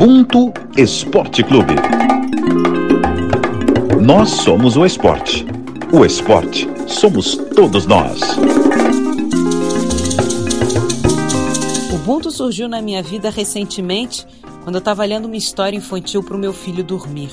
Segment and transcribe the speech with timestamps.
[0.00, 1.74] Ubuntu Esporte Clube.
[4.00, 5.44] Nós somos o esporte.
[5.92, 8.18] O esporte somos todos nós.
[11.92, 14.26] O Ubuntu surgiu na minha vida recentemente,
[14.64, 17.32] quando eu estava lendo uma história infantil para o meu filho dormir.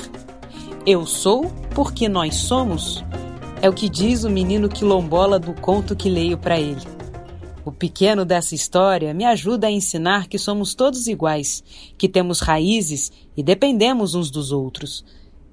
[0.86, 3.02] Eu sou porque nós somos
[3.62, 6.97] é o que diz o menino quilombola do conto que leio para ele.
[7.68, 11.62] O pequeno dessa história me ajuda a ensinar que somos todos iguais,
[11.98, 15.04] que temos raízes e dependemos uns dos outros.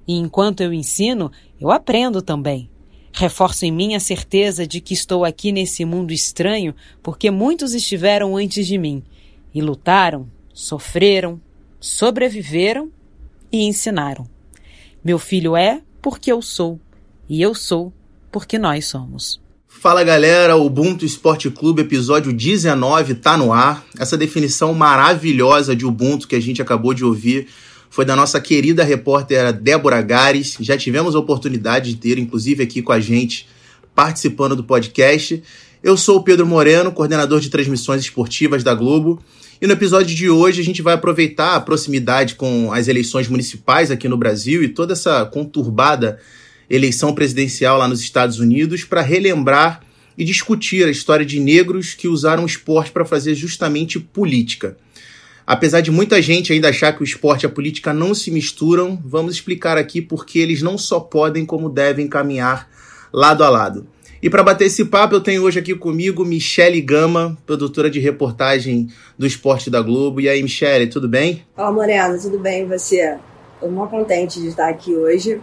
[0.07, 2.71] E enquanto eu ensino, eu aprendo também.
[3.13, 8.37] Reforço em mim a certeza de que estou aqui nesse mundo estranho porque muitos estiveram
[8.37, 9.03] antes de mim
[9.53, 11.41] e lutaram, sofreram,
[11.81, 12.93] sobreviveram
[13.51, 14.25] e ensinaram.
[15.03, 16.79] Meu filho é porque eu sou,
[17.29, 17.93] e eu sou
[18.31, 19.43] porque nós somos.
[19.85, 23.85] Fala galera, o Ubuntu Esporte Clube, episódio 19, tá no ar.
[23.99, 27.49] Essa definição maravilhosa de Ubuntu que a gente acabou de ouvir
[27.91, 30.57] foi da nossa querida repórter Débora Gares.
[30.59, 33.47] Já tivemos a oportunidade de ter, inclusive, aqui com a gente,
[33.95, 35.43] participando do podcast.
[35.83, 39.23] Eu sou o Pedro Moreno, coordenador de transmissões esportivas da Globo.
[39.61, 43.91] E no episódio de hoje a gente vai aproveitar a proximidade com as eleições municipais
[43.91, 46.19] aqui no Brasil e toda essa conturbada
[46.69, 49.81] eleição presidencial lá nos Estados Unidos para relembrar
[50.17, 54.77] e discutir a história de negros que usaram o esporte para fazer justamente política.
[55.47, 58.99] Apesar de muita gente ainda achar que o esporte e a política não se misturam,
[59.05, 62.69] vamos explicar aqui porque eles não só podem, como devem caminhar
[63.13, 63.87] lado a lado.
[64.23, 68.89] E para bater esse papo, eu tenho hoje aqui comigo Michele Gama, produtora de reportagem
[69.19, 70.19] do Esporte da Globo.
[70.19, 71.45] E aí, Michele, tudo bem?
[71.55, 73.19] Olá, Moreno, tudo bem e você?
[73.57, 75.39] Estou muito contente de estar aqui hoje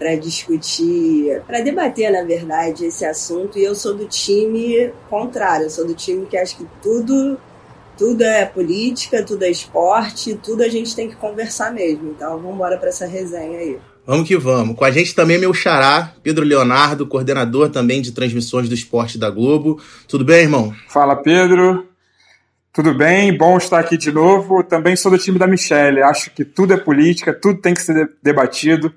[0.00, 3.58] para discutir, para debater, na verdade, esse assunto.
[3.58, 7.38] E eu sou do time contrário, eu sou do time que acha que tudo
[7.98, 12.12] tudo é política, tudo é esporte, tudo a gente tem que conversar mesmo.
[12.12, 13.78] Então vamos embora para essa resenha aí.
[14.06, 14.74] Vamos que vamos.
[14.74, 19.28] Com a gente também meu xará, Pedro Leonardo, coordenador também de transmissões do esporte da
[19.28, 19.78] Globo.
[20.08, 20.74] Tudo bem, irmão?
[20.88, 21.86] Fala, Pedro.
[22.72, 23.36] Tudo bem?
[23.36, 24.64] Bom estar aqui de novo.
[24.64, 26.02] Também sou do time da Michelle.
[26.02, 28.94] Acho que tudo é política, tudo tem que ser debatido,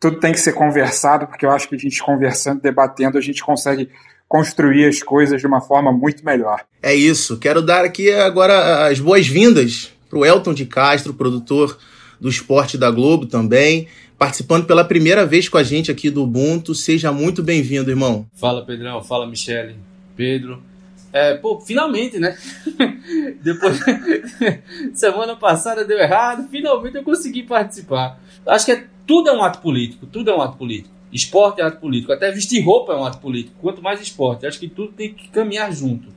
[0.00, 3.44] tudo tem que ser conversado, porque eu acho que a gente conversando, debatendo, a gente
[3.44, 3.90] consegue
[4.26, 6.64] construir as coisas de uma forma muito melhor.
[6.82, 7.38] É isso.
[7.38, 11.76] Quero dar aqui agora as boas-vindas para o Elton de Castro, produtor
[12.18, 13.88] do esporte da Globo também,
[14.18, 16.74] participando pela primeira vez com a gente aqui do Ubuntu.
[16.74, 18.26] Seja muito bem-vindo, irmão.
[18.34, 19.02] Fala, Pedrão.
[19.02, 19.76] Fala, Michele.
[20.16, 20.62] Pedro.
[21.12, 22.36] É, pô, finalmente, né?
[23.42, 23.80] Depois.
[24.94, 28.20] Semana passada deu errado, finalmente eu consegui participar.
[28.46, 30.94] Acho que é, tudo é um ato político, tudo é um ato político.
[31.12, 32.12] Esporte é ato político.
[32.12, 33.56] Até vestir roupa é um ato político.
[33.60, 34.46] Quanto mais esporte.
[34.46, 36.08] Acho que tudo tem que caminhar junto.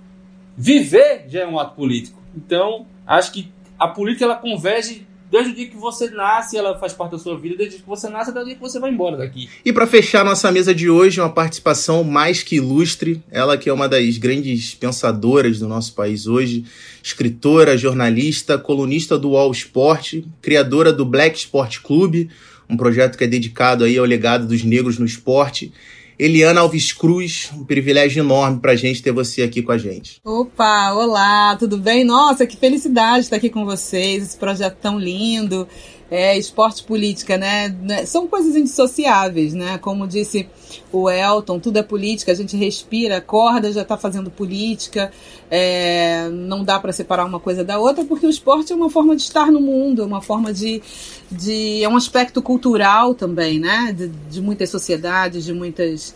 [0.55, 2.21] Viver já é um ato político.
[2.35, 6.93] Então, acho que a política ela converge desde o dia que você nasce, ela faz
[6.93, 9.17] parte da sua vida, desde que você nasce até o dia que você vai embora
[9.17, 9.49] daqui.
[9.65, 13.73] E para fechar nossa mesa de hoje, uma participação mais que ilustre, ela que é
[13.73, 16.65] uma das grandes pensadoras do nosso país hoje,
[17.01, 22.29] escritora, jornalista, colunista do All Sport, criadora do Black Sport Clube,
[22.69, 25.73] um projeto que é dedicado aí ao legado dos negros no esporte.
[26.23, 30.21] Eliana Alves Cruz, um privilégio enorme para a gente ter você aqui com a gente.
[30.23, 32.05] Opa, olá, tudo bem?
[32.05, 35.67] Nossa, que felicidade estar aqui com vocês, esse projeto tão lindo
[36.13, 37.75] é, esporte política, né?
[37.81, 38.05] né?
[38.05, 39.79] São coisas indissociáveis, né?
[39.79, 40.47] Como disse
[40.91, 45.11] o Elton, tudo é política, a gente respira, acorda, já está fazendo política,
[45.49, 49.15] é, não dá para separar uma coisa da outra, porque o esporte é uma forma
[49.15, 50.83] de estar no mundo, é uma forma de.
[51.31, 53.91] de é um aspecto cultural também, né?
[53.91, 56.13] De, de muitas sociedades, de muitos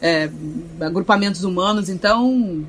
[0.00, 0.30] é,
[0.80, 2.64] agrupamentos humanos, então.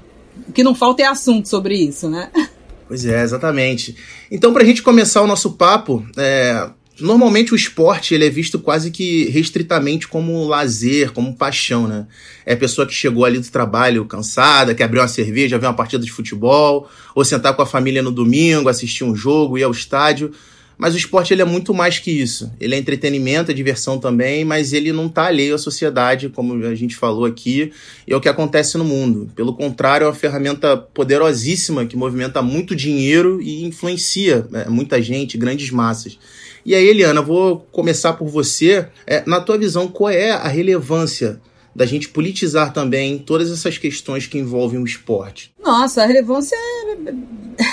[0.45, 2.29] O que não falta é assunto sobre isso, né?
[2.87, 3.95] Pois é, exatamente.
[4.29, 6.69] Então, para a gente começar o nosso papo, é,
[6.99, 12.07] normalmente o esporte ele é visto quase que restritamente como lazer, como paixão, né?
[12.45, 15.73] É a pessoa que chegou ali do trabalho cansada, que abriu uma cerveja, ver uma
[15.73, 19.71] partida de futebol, ou sentar com a família no domingo, assistir um jogo, ir ao
[19.71, 20.31] estádio.
[20.77, 22.51] Mas o esporte ele é muito mais que isso.
[22.59, 26.75] Ele é entretenimento, é diversão também, mas ele não está alheio à sociedade, como a
[26.75, 27.71] gente falou aqui,
[28.07, 29.29] e é o que acontece no mundo.
[29.35, 35.37] Pelo contrário, é uma ferramenta poderosíssima que movimenta muito dinheiro e influencia é, muita gente,
[35.37, 36.17] grandes massas.
[36.65, 38.87] E aí, Eliana, vou começar por você.
[39.05, 41.39] É, na tua visão, qual é a relevância
[41.75, 45.51] da gente politizar também todas essas questões que envolvem o esporte?
[45.61, 46.55] Nossa, a relevância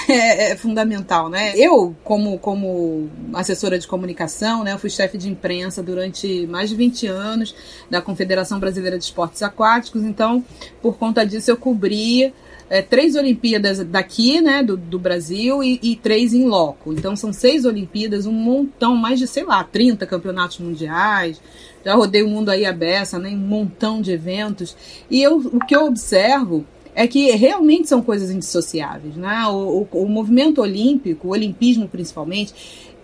[0.09, 1.53] é, é, é, fundamental, né?
[1.57, 7.07] Eu, como, como assessora de comunicação, né, fui chefe de imprensa durante mais de 20
[7.07, 7.55] anos
[7.89, 10.45] da Confederação Brasileira de Esportes Aquáticos, então,
[10.81, 12.33] por conta disso, eu cobri
[12.73, 16.91] é, três Olimpíadas daqui, né, do, do Brasil, e, e, três em loco.
[16.95, 21.39] Então são seis Olimpíadas, um montão, mais de, sei lá, 30 campeonatos mundiais.
[21.85, 24.77] Já rodei o mundo aí a beça, né, um montão de eventos.
[25.11, 26.65] E eu, o que eu observo
[26.95, 29.17] é que realmente são coisas indissociáveis.
[29.17, 29.47] Né?
[29.47, 32.55] O, o, o movimento olímpico, o olimpismo principalmente,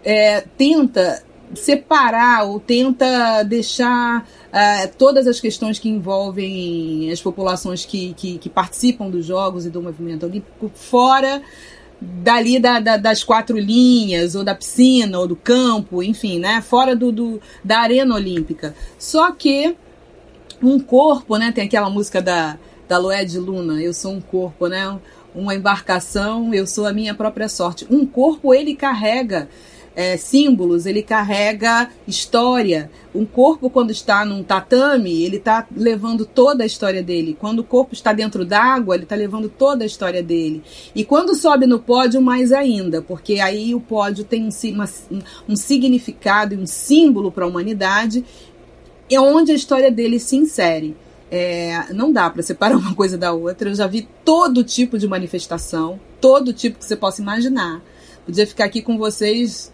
[0.05, 1.23] é, tenta
[1.55, 8.51] separar ou tenta deixar uh, todas as questões que envolvem as populações que, que, que,
[8.51, 11.43] participam dos Jogos e do movimento olímpico fora
[12.01, 16.61] dali da, da, das quatro linhas, ou da piscina, ou do campo, enfim, né?
[16.61, 18.75] fora do, do, da arena olímpica.
[18.99, 19.77] Só que
[20.63, 21.53] um corpo, né?
[21.53, 22.59] tem aquela música da,
[22.89, 24.99] da Loé de Luna, Eu Sou um Corpo, né?
[25.35, 27.87] uma embarcação, eu sou a minha própria sorte.
[27.91, 29.49] Um corpo ele carrega
[29.99, 32.89] é, símbolos, ele carrega história.
[33.13, 37.37] Um corpo, quando está num tatame, ele está levando toda a história dele.
[37.37, 40.63] Quando o corpo está dentro d'água, ele está levando toda a história dele.
[40.95, 44.89] E quando sobe no pódio, mais ainda, porque aí o pódio tem um, uma,
[45.49, 48.25] um significado e um símbolo para a humanidade,
[49.11, 50.97] é onde a história dele se insere.
[51.29, 53.69] É, não dá para separar uma coisa da outra.
[53.69, 57.83] Eu já vi todo tipo de manifestação, todo tipo que você possa imaginar.
[58.25, 59.73] Podia ficar aqui com vocês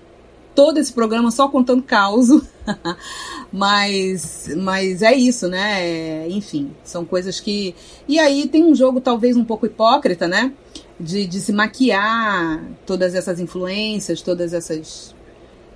[0.55, 2.29] todo esse programa só contando caos.
[3.53, 5.83] mas, mas é isso, né?
[5.83, 7.75] É, enfim, são coisas que.
[8.09, 10.53] E aí tem um jogo talvez um pouco hipócrita, né?
[10.99, 15.15] De, de se maquiar todas essas influências, todas essas,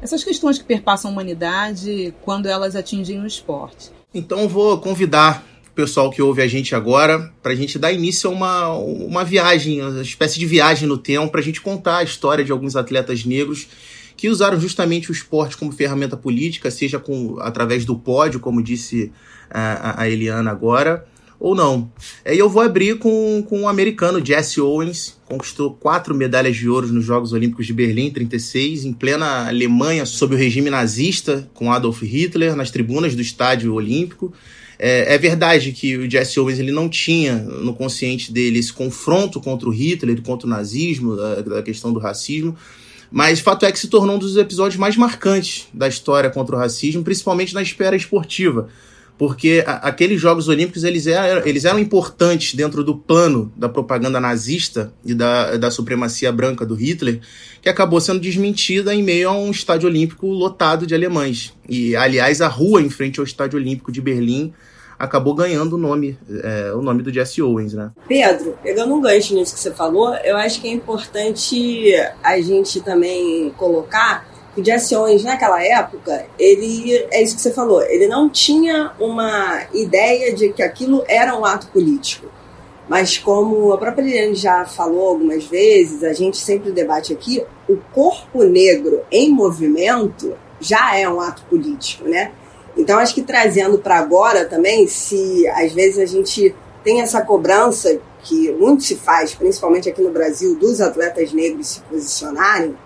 [0.01, 3.91] essas questões que perpassam a humanidade quando elas atingem o esporte.
[4.15, 8.31] Então vou convidar o pessoal que ouve a gente agora para a gente dar início
[8.31, 12.05] a uma, uma viagem, uma espécie de viagem no tempo, para a gente contar a
[12.05, 13.67] história de alguns atletas negros
[14.19, 19.13] que usaram justamente o esporte como ferramenta política, seja com, através do pódio, como disse
[19.49, 21.07] a, a Eliana agora,
[21.39, 21.89] ou não.
[22.27, 26.89] E eu vou abrir com, com o americano Jesse Owens, conquistou quatro medalhas de ouro
[26.89, 31.73] nos Jogos Olímpicos de Berlim em 36, em plena Alemanha, sob o regime nazista, com
[31.73, 34.33] Adolf Hitler, nas tribunas do Estádio Olímpico.
[34.81, 39.41] É, é, verdade que o Jesse Owens ele não tinha no consciente dele esse confronto
[39.41, 42.57] contra o Hitler, contra o nazismo, da, da questão do racismo,
[43.11, 46.59] mas fato é que se tornou um dos episódios mais marcantes da história contra o
[46.59, 48.69] racismo, principalmente na esfera esportiva.
[49.17, 54.21] Porque a, aqueles Jogos Olímpicos eles eram, eles eram importantes dentro do plano da propaganda
[54.21, 57.21] nazista e da, da supremacia branca do Hitler,
[57.61, 61.53] que acabou sendo desmentida em meio a um estádio olímpico lotado de alemães.
[61.69, 64.53] E, aliás, a rua em frente ao Estádio Olímpico de Berlim
[64.99, 67.91] acabou ganhando o nome, é, o nome do Jesse Owens, né?
[68.09, 72.81] Pedro, pegando um gancho nisso que você falou, eu acho que é importante a gente
[72.81, 78.29] também colocar que Jesse Owens, naquela época, ele, é isso que você falou, ele não
[78.29, 82.27] tinha uma ideia de que aquilo era um ato político.
[82.89, 87.77] Mas como a própria Liliane já falou algumas vezes, a gente sempre debate aqui, o
[87.93, 92.33] corpo negro em movimento já é um ato político, né?
[92.79, 96.55] Então, acho que trazendo para agora também, se às vezes a gente
[96.85, 101.81] tem essa cobrança que muito se faz, principalmente aqui no Brasil, dos atletas negros se
[101.81, 102.77] posicionarem,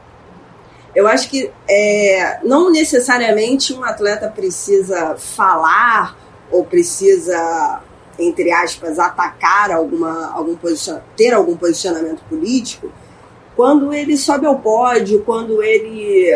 [0.94, 6.16] eu acho que é, não necessariamente um atleta precisa falar
[6.50, 7.82] ou precisa,
[8.18, 10.56] entre aspas, atacar alguma, algum
[11.16, 12.90] ter algum posicionamento político
[13.54, 16.34] quando ele sobe ao pódio, quando ele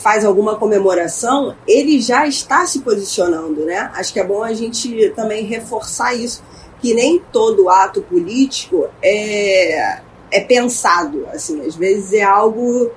[0.00, 3.90] faz alguma comemoração, ele já está se posicionando, né?
[3.94, 6.42] Acho que é bom a gente também reforçar isso,
[6.80, 10.00] que nem todo ato político é,
[10.30, 12.90] é pensado, assim, às vezes é algo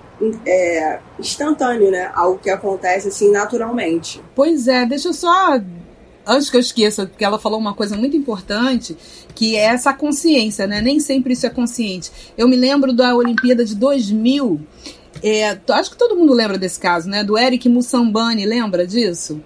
[0.46, 2.12] é, instantâneo, né?
[2.14, 4.22] Algo que acontece assim naturalmente.
[4.36, 5.60] Pois é, deixa eu só
[6.26, 8.96] antes que eu esqueça, porque ela falou uma coisa muito importante,
[9.34, 10.80] que é essa consciência, né?
[10.80, 12.12] Nem sempre isso é consciente.
[12.38, 14.62] Eu me lembro da Olimpíada de 2000
[15.24, 17.24] é, acho que todo mundo lembra desse caso, né?
[17.24, 19.42] Do Eric Mussambani, lembra disso?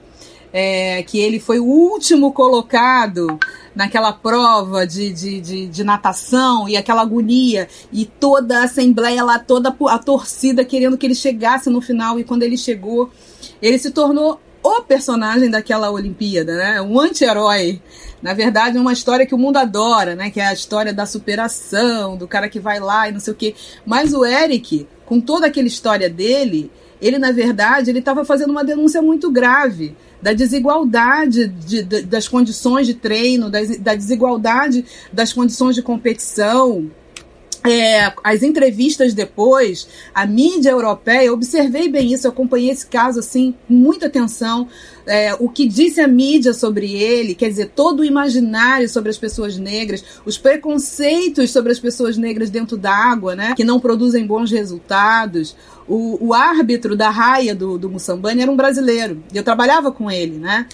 [0.53, 3.37] É, que ele foi o último colocado
[3.75, 9.37] naquela prova de, de, de, de, natação e aquela agonia e toda a assembleia lá,
[9.37, 13.11] toda a torcida querendo que ele chegasse no final e quando ele chegou,
[13.61, 16.81] ele se tornou o personagem daquela Olimpíada, né?
[16.81, 17.81] Um anti-herói.
[18.25, 20.31] Na verdade, é uma história que o mundo adora, né?
[20.31, 23.35] Que é a história da superação, do cara que vai lá e não sei o
[23.35, 23.53] quê.
[23.85, 28.63] Mas o Eric, com toda aquela história dele, ele, na verdade, ele estava fazendo uma
[28.63, 35.31] denúncia muito grave da desigualdade de, de, das condições de treino, da, da desigualdade das
[35.31, 36.89] condições de competição.
[37.65, 43.19] é, as entrevistas depois, a mídia europeia, eu observei bem isso, eu acompanhei esse caso
[43.19, 44.67] assim, com muita atenção.
[45.07, 49.17] É, o que disse a mídia sobre ele, quer dizer, todo o imaginário sobre as
[49.17, 54.25] pessoas negras, os preconceitos sobre as pessoas negras dentro da água, né, que não produzem
[54.25, 55.55] bons resultados.
[55.87, 60.09] O, o árbitro da raia do, do Mussambani era um brasileiro, e eu trabalhava com
[60.09, 60.65] ele, né?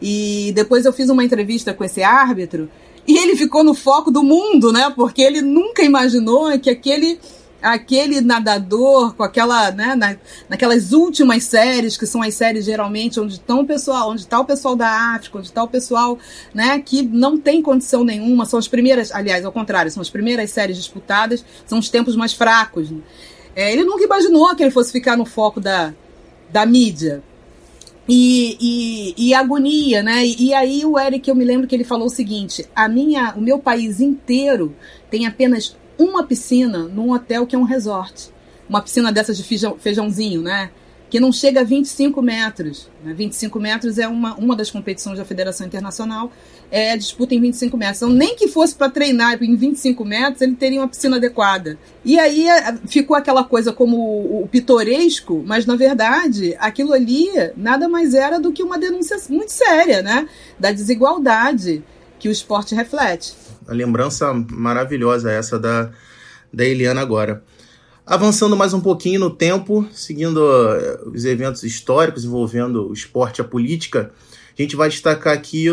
[0.00, 2.68] E depois eu fiz uma entrevista com esse árbitro
[3.08, 4.92] e ele ficou no foco do mundo, né?
[4.94, 7.18] Porque ele nunca imaginou que aquele
[7.60, 10.16] aquele nadador com aquela, né, na,
[10.48, 14.76] naquelas últimas séries que são as séries geralmente onde estão pessoal, onde está o pessoal
[14.76, 16.18] da África, onde está o pessoal,
[16.54, 20.50] né, que não tem condição nenhuma, são as primeiras, aliás, ao contrário, são as primeiras
[20.50, 22.90] séries disputadas, são os tempos mais fracos.
[22.90, 23.00] Né?
[23.56, 25.92] É, ele nunca imaginou que ele fosse ficar no foco da,
[26.50, 27.22] da mídia.
[28.10, 30.24] E, e, e, agonia, né?
[30.24, 33.34] E, e, aí o Eric, eu me lembro que ele falou o seguinte: a minha,
[33.36, 34.74] o meu país inteiro
[35.10, 38.30] tem apenas uma piscina num hotel que é um resort.
[38.68, 40.70] Uma piscina dessas de feijão, feijãozinho, né?
[41.10, 42.88] Que não chega a 25 metros.
[43.02, 43.14] Né?
[43.14, 46.30] 25 metros é uma, uma das competições da Federação Internacional,
[46.70, 48.02] é disputa em 25 metros.
[48.02, 51.78] Então, nem que fosse para treinar em 25 metros, ele teria uma piscina adequada.
[52.04, 52.46] E aí
[52.86, 58.38] ficou aquela coisa como o, o pitoresco, mas na verdade aquilo ali nada mais era
[58.38, 60.28] do que uma denúncia muito séria, né?
[60.58, 61.82] Da desigualdade
[62.18, 63.32] que o esporte reflete.
[63.66, 65.90] A lembrança maravilhosa essa da,
[66.52, 67.42] da Eliana agora.
[68.06, 73.42] Avançando mais um pouquinho no tempo, seguindo eh, os eventos históricos envolvendo o esporte e
[73.42, 74.10] a política,
[74.58, 75.66] a gente vai destacar aqui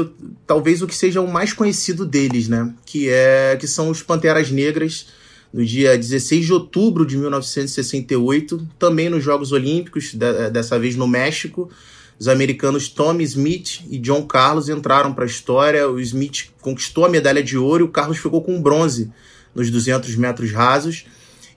[0.45, 2.73] talvez o que seja o mais conhecido deles, né?
[2.85, 5.07] Que, é, que são os Panteras Negras,
[5.51, 10.13] no dia 16 de outubro de 1968, também nos Jogos Olímpicos,
[10.51, 11.69] dessa vez no México.
[12.19, 15.89] Os americanos Tommy Smith e John Carlos entraram para a história.
[15.89, 19.11] O Smith conquistou a medalha de ouro e o Carlos ficou com bronze
[19.53, 21.05] nos 200 metros rasos.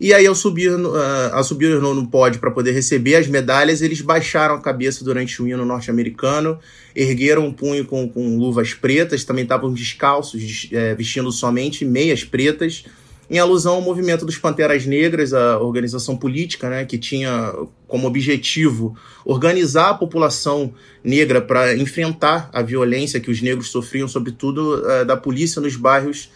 [0.00, 0.96] E aí, ao subir, uh,
[1.32, 5.42] ao subir no, no pódio para poder receber as medalhas, eles baixaram a cabeça durante
[5.42, 6.58] o hino norte-americano,
[6.94, 12.84] ergueram um punho com, com luvas pretas, também estavam descalços, é, vestindo somente meias pretas,
[13.30, 17.52] em alusão ao movimento dos Panteras Negras, a organização política, né, que tinha
[17.86, 24.82] como objetivo organizar a população negra para enfrentar a violência que os negros sofriam, sobretudo
[24.82, 26.30] uh, da polícia nos bairros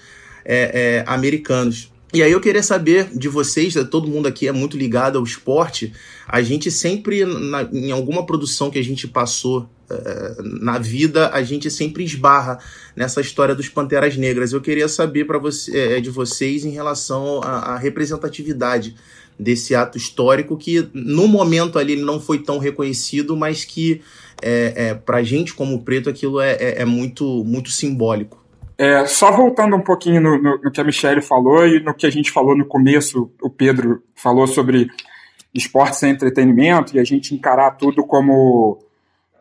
[0.45, 1.92] é, é, americanos.
[2.13, 5.95] E aí eu queria saber de vocês, todo mundo aqui é muito ligado ao esporte,
[6.29, 11.43] a gente sempre, na, em alguma produção que a gente passou uh, na vida, a
[11.43, 12.59] gente sempre esbarra
[12.95, 14.53] nessa história dos Panteras Negras.
[14.53, 18.95] Eu queria saber para você, é, de vocês em relação à, representatividade
[19.39, 24.03] desse ato histórico que no momento ali não foi tão reconhecido, mas que
[24.43, 28.42] é, é, para gente como preto aquilo é, é, é muito, muito simbólico.
[28.83, 32.05] É, só voltando um pouquinho no, no, no, que a Michelle falou e no que
[32.05, 34.89] a gente falou no começo, o Pedro falou sobre
[35.55, 38.85] esportes e entretenimento e a gente encarar tudo como,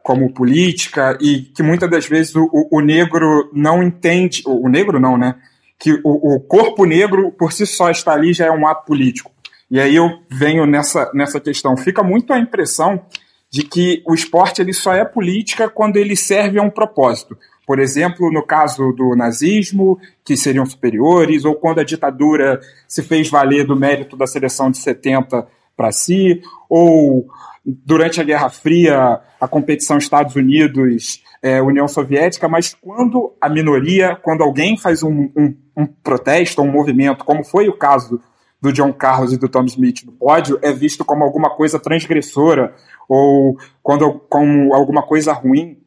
[0.04, 5.00] como política e que muitas das vezes o, o negro não entende, o, o, negro
[5.00, 5.34] não, né?
[5.80, 9.32] Que o, o corpo negro por si só está ali já é um ato político.
[9.72, 11.76] E aí eu venho nessa, nessa questão.
[11.76, 13.04] Fica muito a impressão
[13.50, 17.36] de que o esporte ele só é política quando ele serve a um propósito.
[17.66, 23.30] Por exemplo, no caso do nazismo, que seriam superiores, ou quando a ditadura se fez
[23.30, 27.28] valer do mérito da seleção de 70 para si, ou
[27.66, 34.16] durante a Guerra Fria, a competição Estados Unidos, é, União Soviética, mas quando a minoria,
[34.16, 38.22] quando alguém faz um, um, um protesto, um movimento, como foi o caso
[38.62, 42.76] do John Carlos e do Tom Smith no pódio, é visto como alguma coisa transgressora
[43.10, 45.80] ou quando, como alguma coisa ruim.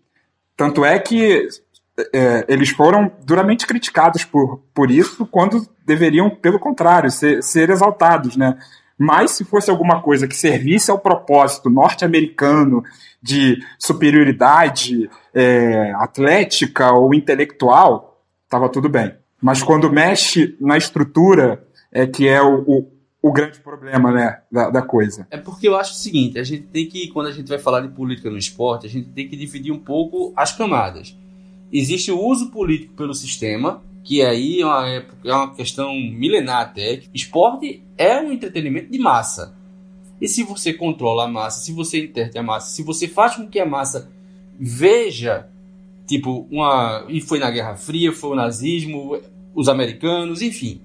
[0.57, 1.47] Tanto é que
[2.13, 8.37] é, eles foram duramente criticados por, por isso, quando deveriam, pelo contrário, ser, ser exaltados,
[8.37, 8.59] né?
[8.97, 12.83] Mas se fosse alguma coisa que servisse ao propósito norte-americano
[13.21, 19.15] de superioridade é, atlética ou intelectual, estava tudo bem.
[19.41, 24.71] Mas quando mexe na estrutura, é que é o, o, o grande problema né, da,
[24.71, 25.27] da, coisa.
[25.31, 27.81] É porque eu acho o seguinte: a gente tem que, quando a gente vai falar
[27.81, 31.17] de política no esporte, a gente tem que dividir um pouco as camadas.
[31.73, 37.03] Existe o uso político pelo sistema, que aí é uma, é uma questão milenar até.
[37.13, 39.57] Esporte é um entretenimento de massa.
[40.21, 43.49] E se você controla a massa, se você interte a massa, se você faz com
[43.49, 44.11] que a massa
[44.59, 45.49] veja,
[46.07, 47.05] tipo, uma.
[47.09, 49.19] E foi na Guerra Fria, foi o nazismo,
[49.55, 50.81] os americanos, enfim.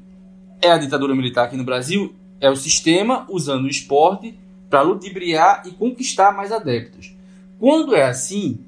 [0.61, 4.37] É a ditadura militar aqui no Brasil, é o sistema usando o esporte
[4.69, 7.15] para ludibriar e conquistar mais adeptos.
[7.57, 8.59] Quando é assim,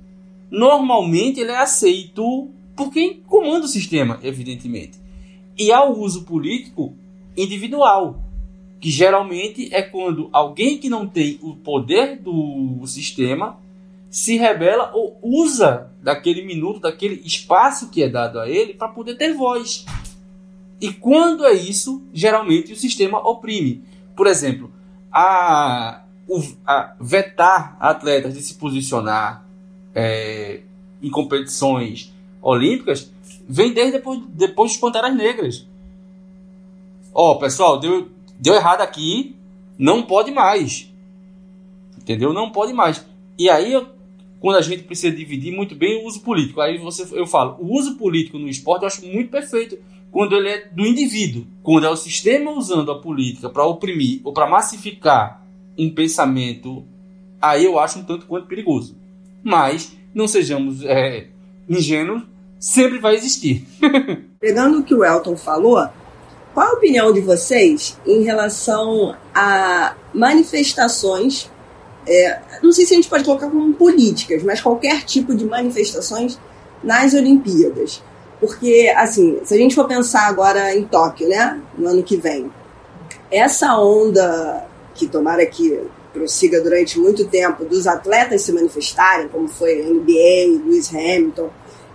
[0.51, 5.00] normalmente ele é aceito por quem comanda o sistema, evidentemente.
[5.58, 6.93] E ao uso político,
[7.38, 8.20] individual,
[8.79, 13.58] que geralmente é quando alguém que não tem o poder do sistema
[14.10, 19.15] se rebela ou usa daquele minuto, daquele espaço que é dado a ele para poder
[19.15, 19.86] ter voz.
[20.81, 23.84] E quando é isso, geralmente o sistema oprime.
[24.15, 24.72] Por exemplo,
[25.12, 29.46] a, o, a vetar atletas de se posicionar
[29.93, 30.62] é,
[31.01, 33.12] em competições olímpicas
[33.48, 35.67] vem desde depois, depois dos Panteras Negras.
[37.13, 39.36] Ó, oh, pessoal, deu, deu errado aqui,
[39.77, 40.89] não pode mais.
[41.98, 42.33] Entendeu?
[42.33, 43.05] Não pode mais.
[43.38, 43.86] E aí,
[44.39, 47.77] quando a gente precisa dividir muito bem o uso político, aí você, eu falo, o
[47.77, 49.77] uso político no esporte eu acho muito perfeito
[50.12, 54.33] quando ele é do indivíduo, quando é o sistema usando a política para oprimir ou
[54.33, 55.45] para massificar
[55.77, 56.86] um pensamento,
[57.41, 58.98] aí eu acho um tanto quanto perigoso.
[59.43, 61.27] Mas não sejamos é,
[61.67, 62.24] ingênuos,
[62.60, 63.65] sempre vai existir.
[64.39, 65.88] Pegando o que o Elton falou,
[66.53, 71.50] qual a opinião de vocês em relação a manifestações?
[72.07, 76.39] É, não sei se a gente pode colocar como políticas, mas qualquer tipo de manifestações
[76.83, 78.03] nas Olimpíadas.
[78.39, 82.51] Porque, assim, se a gente for pensar agora em Tóquio, né, no ano que vem,
[83.31, 85.79] essa onda que tomara que
[86.13, 91.50] prossiga durante muito tempo dos atletas se manifestarem, como foi a NBA, Lewis Hamilton,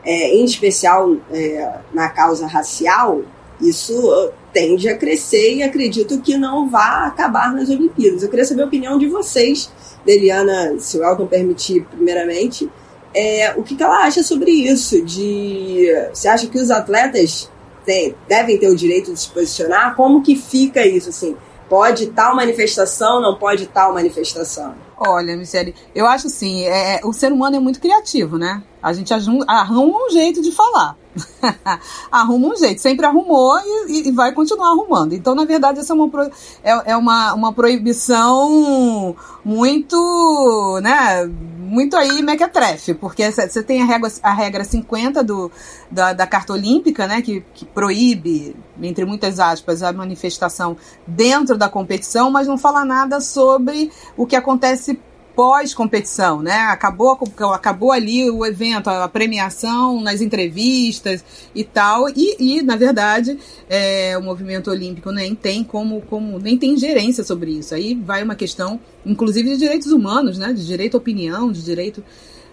[0.04, 3.22] é, em especial é, na causa racial,
[3.60, 8.22] isso tende a crescer e acredito que não vá acabar nas Olimpíadas.
[8.22, 9.70] Eu queria saber a opinião de vocês,
[10.04, 12.70] Deliana, se o Elton permitir, primeiramente,
[13.14, 15.02] é, o que, que, ela acha sobre isso?
[15.02, 17.50] De você acha que os atletas
[17.84, 19.96] têm, devem ter o direito de se posicionar?
[19.96, 21.34] Como que fica isso assim?
[21.68, 24.74] Pode tal manifestação, não pode tal manifestação?
[24.96, 28.62] Olha, Michele, eu acho assim, é, o ser humano é muito criativo, né?
[28.82, 30.96] A gente arruma um jeito de falar.
[32.10, 33.58] arruma um jeito, sempre arrumou
[33.88, 35.14] e, e, vai continuar arrumando.
[35.14, 36.30] Então, na verdade, essa é uma,
[36.62, 41.26] é, é uma, uma proibição muito, né,
[41.58, 45.50] muito aí mequetrefe, porque você tem a regra, a regra 50 do,
[45.90, 51.68] da, da Carta Olímpica, né, que, que proíbe, entre muitas aspas, a manifestação dentro da
[51.68, 54.98] competição, mas não fala nada sobre o que acontece
[55.36, 56.60] pós-competição, né?
[56.70, 57.18] Acabou,
[57.52, 61.22] acabou ali o evento, a premiação, nas entrevistas
[61.54, 62.08] e tal.
[62.08, 67.22] E, e na verdade, é, o movimento olímpico nem tem como, como nem tem ingerência
[67.22, 67.74] sobre isso.
[67.74, 70.54] Aí vai uma questão, inclusive, de direitos humanos, né?
[70.54, 72.02] De direito à opinião, de direito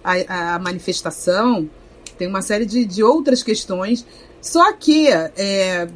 [0.03, 1.69] à, à manifestação.
[2.17, 4.05] Tem uma série de, de outras questões.
[4.41, 5.87] Só que é,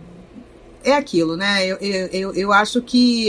[0.86, 1.68] é aquilo, né?
[1.68, 3.28] Eu, eu, eu acho que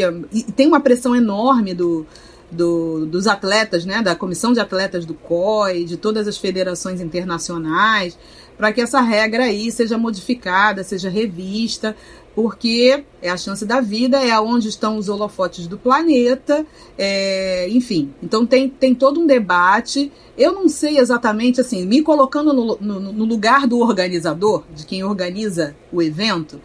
[0.55, 2.07] tem uma pressão enorme do
[2.51, 8.19] do, dos atletas, né, da comissão de atletas do COI, de todas as federações internacionais,
[8.57, 11.95] para que essa regra aí seja modificada, seja revista,
[12.35, 16.65] porque é a chance da vida, é onde estão os holofotes do planeta,
[16.97, 18.13] é, enfim.
[18.23, 20.13] Então tem, tem todo um debate.
[20.37, 25.03] Eu não sei exatamente, assim, me colocando no, no, no lugar do organizador, de quem
[25.03, 26.61] organiza o evento,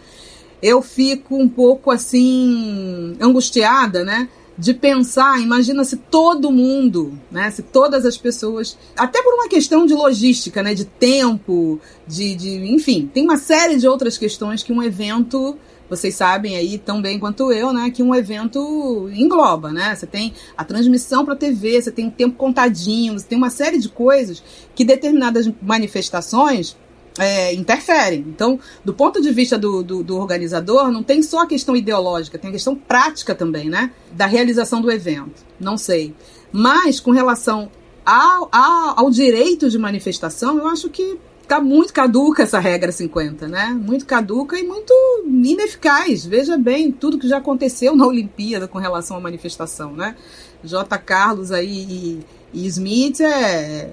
[0.64, 4.30] eu fico um pouco assim angustiada, né?
[4.58, 9.86] De pensar, imagina se todo mundo, né, se todas as pessoas, até por uma questão
[9.86, 14.72] de logística, né, de tempo, de, de enfim, tem uma série de outras questões que
[14.72, 15.58] um evento
[15.90, 19.94] vocês sabem aí tão bem quanto eu, né, que um evento engloba, né?
[19.94, 23.78] Você tem a transmissão para TV, você tem o tempo contadinho, você tem uma série
[23.78, 24.42] de coisas
[24.74, 26.76] que determinadas manifestações
[27.20, 28.26] é, interferem.
[28.28, 32.38] Então, do ponto de vista do, do, do, organizador, não tem só a questão ideológica,
[32.38, 33.92] tem a questão prática também, né?
[34.12, 35.44] Da realização do evento.
[35.60, 36.14] Não sei.
[36.52, 37.70] Mas, com relação
[38.06, 43.48] ao, ao, ao direito de manifestação, eu acho que está muito caduca essa regra 50,
[43.48, 43.68] né?
[43.68, 44.94] Muito caduca e muito
[45.26, 46.26] ineficaz.
[46.26, 50.16] Veja bem tudo que já aconteceu na Olimpíada com relação à manifestação, né?
[50.64, 50.98] J.
[50.98, 52.20] Carlos aí e,
[52.54, 53.92] e Smith é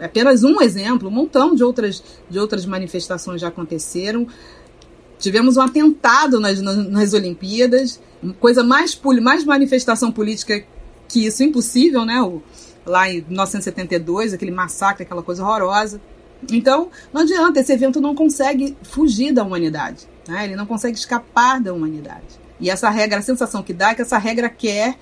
[0.00, 4.26] apenas um exemplo, um montão de outras, de outras manifestações já aconteceram.
[5.18, 8.00] Tivemos um atentado nas, nas Olimpíadas,
[8.38, 10.64] coisa mais, mais manifestação política
[11.08, 12.22] que isso, impossível, né?
[12.22, 12.42] O,
[12.86, 16.00] lá em 1972, aquele massacre, aquela coisa horrorosa.
[16.50, 20.44] Então, não adianta, esse evento não consegue fugir da humanidade, né?
[20.44, 22.40] ele não consegue escapar da humanidade.
[22.58, 24.96] E essa regra, a sensação que dá é que essa regra quer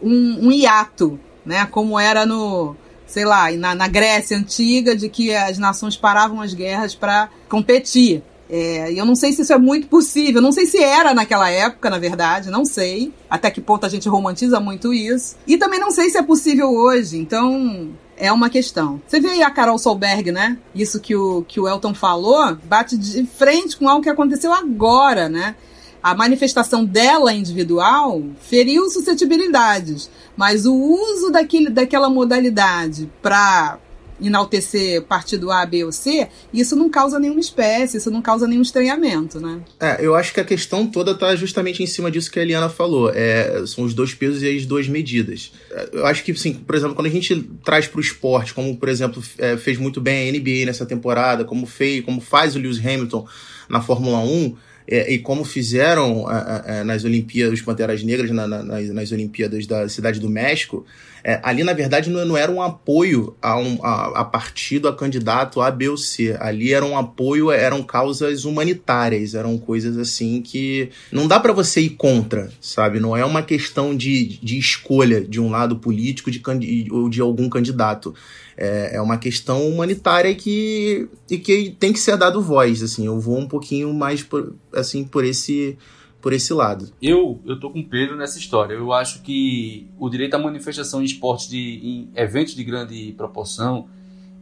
[0.00, 1.66] um, um hiato, né?
[1.66, 6.54] como era no, sei lá, na, na Grécia antiga, de que as nações paravam as
[6.54, 8.22] guerras para competir.
[8.48, 11.88] É, eu não sei se isso é muito possível, não sei se era naquela época,
[11.88, 15.36] na verdade, não sei até que ponto a gente romantiza muito isso.
[15.46, 19.00] E também não sei se é possível hoje, então é uma questão.
[19.06, 20.58] Você vê aí a Carol Solberg, né?
[20.74, 25.28] Isso que o, que o Elton falou, bate de frente com algo que aconteceu agora,
[25.28, 25.56] né?
[26.04, 33.78] A manifestação dela individual feriu suscetibilidades, mas o uso daquele, daquela modalidade para
[34.20, 38.60] enaltecer partido A, B ou C, isso não causa nenhuma espécie, isso não causa nenhum
[38.60, 39.62] estranhamento, né?
[39.80, 42.68] É, eu acho que a questão toda está justamente em cima disso que a Eliana
[42.68, 43.10] falou.
[43.10, 45.52] É, são os dois pesos e as duas medidas.
[45.90, 48.90] Eu acho que, assim, por exemplo, quando a gente traz para o esporte, como, por
[48.90, 52.78] exemplo, é, fez muito bem a NBA nessa temporada, como fez, como faz o Lewis
[52.78, 53.26] Hamilton
[53.70, 54.54] na Fórmula 1,
[54.86, 59.12] é, e como fizeram é, é, nas Olimpíadas, os Panteras Negras, na, na, nas, nas
[59.12, 60.84] Olimpíadas da Cidade do México,
[61.26, 64.94] é, ali, na verdade, não, não, era um apoio a, um, a, a, partido, a
[64.94, 66.36] candidato A, B ou C.
[66.38, 71.80] Ali era um apoio, eram causas humanitárias, eram coisas assim que não dá para você
[71.80, 73.00] ir contra, sabe?
[73.00, 76.42] Não é uma questão de, de escolha de um lado político de,
[76.90, 78.14] ou de algum candidato.
[78.56, 83.06] É, é uma questão humanitária que, e que tem que ser dado voz, assim.
[83.06, 85.76] Eu vou um pouquinho mais por, assim, por esse
[86.24, 86.90] por esse lado.
[87.02, 88.72] Eu, eu tô com o Pedro nessa história.
[88.72, 93.90] Eu acho que o direito à manifestação em esportes de em eventos de grande proporção,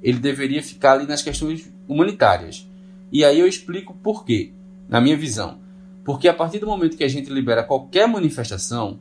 [0.00, 2.68] ele deveria ficar ali nas questões humanitárias.
[3.10, 4.52] E aí eu explico por quê,
[4.88, 5.58] na minha visão.
[6.04, 9.00] Porque a partir do momento que a gente libera qualquer manifestação,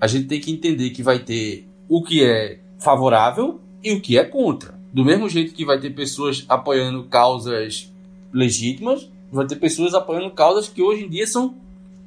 [0.00, 4.18] a gente tem que entender que vai ter o que é favorável e o que
[4.18, 4.78] é contra.
[4.92, 7.92] Do mesmo jeito que vai ter pessoas apoiando causas
[8.32, 11.54] legítimas, vai ter pessoas apoiando causas que hoje em dia são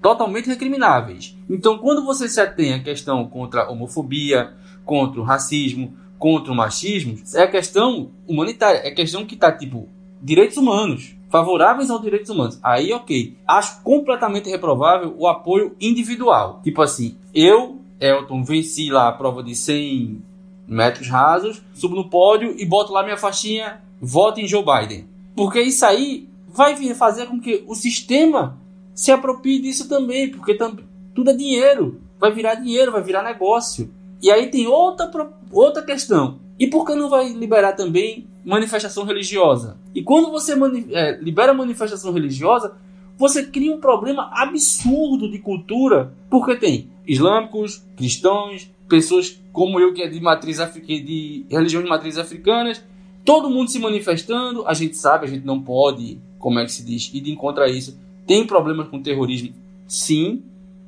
[0.01, 1.35] totalmente recrimináveis.
[1.49, 6.55] Então, quando você se atém à questão contra a homofobia, contra o racismo, contra o
[6.55, 9.87] machismo, é a questão humanitária, é a questão que está tipo
[10.21, 12.59] direitos humanos, favoráveis aos direitos humanos.
[12.61, 13.35] Aí, ok.
[13.47, 16.59] Acho completamente reprovável o apoio individual.
[16.63, 20.21] Tipo assim, eu, Elton, venci lá a prova de 100
[20.67, 25.07] metros rasos, subo no pódio e boto lá minha faixinha, voto em Joe Biden.
[25.35, 28.57] Porque isso aí vai fazer com que o sistema
[28.93, 30.77] se aproprie disso também, porque tam,
[31.13, 31.99] tudo é dinheiro.
[32.19, 33.89] Vai virar dinheiro, vai virar negócio.
[34.21, 36.39] E aí tem outra, outra questão.
[36.57, 39.77] E por que não vai liberar também manifestação religiosa?
[39.93, 42.75] E quando você mani é, libera manifestação religiosa,
[43.17, 50.01] você cria um problema absurdo de cultura, porque tem islâmicos, cristãos, pessoas como eu que
[50.01, 52.83] é de matriz de religião de matriz africanas,
[53.23, 54.67] todo mundo se manifestando.
[54.67, 57.63] A gente sabe, a gente não pode, como é que se diz, ir de encontro
[57.63, 59.53] a isso tem problemas com terrorismo,
[59.87, 60.43] sim,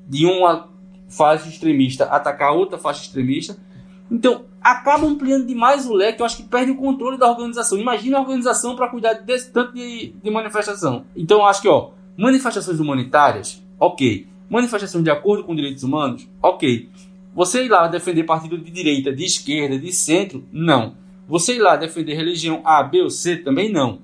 [0.08, 0.70] de uma
[1.08, 3.58] faixa extremista atacar outra faixa extremista.
[4.10, 7.78] Então, acaba ampliando demais o leque, eu acho que perde o controle da organização.
[7.78, 11.06] Imagina a organização para cuidar desse tanto de, de manifestação.
[11.16, 14.28] Então, eu acho que, ó, manifestações humanitárias, ok.
[14.50, 16.90] Manifestações de acordo com direitos humanos, ok.
[17.36, 20.96] Você ir lá defender partido de direita, de esquerda, de centro, não.
[21.28, 24.00] Você ir lá defender religião A, B ou C, também não.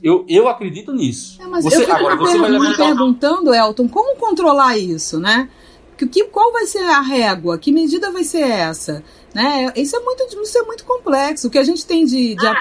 [0.00, 1.42] Eu, eu acredito nisso.
[1.42, 2.86] É, mas você, eu fico agora, você vai levantar...
[2.86, 5.48] perguntando, Elton, como controlar isso, né?
[5.98, 7.58] Que, que, qual vai ser a régua?
[7.58, 9.02] Que medida vai ser essa?
[9.34, 9.72] Né?
[9.74, 11.48] Isso, é muito, isso é muito complexo.
[11.48, 12.54] O que a gente tem de, de,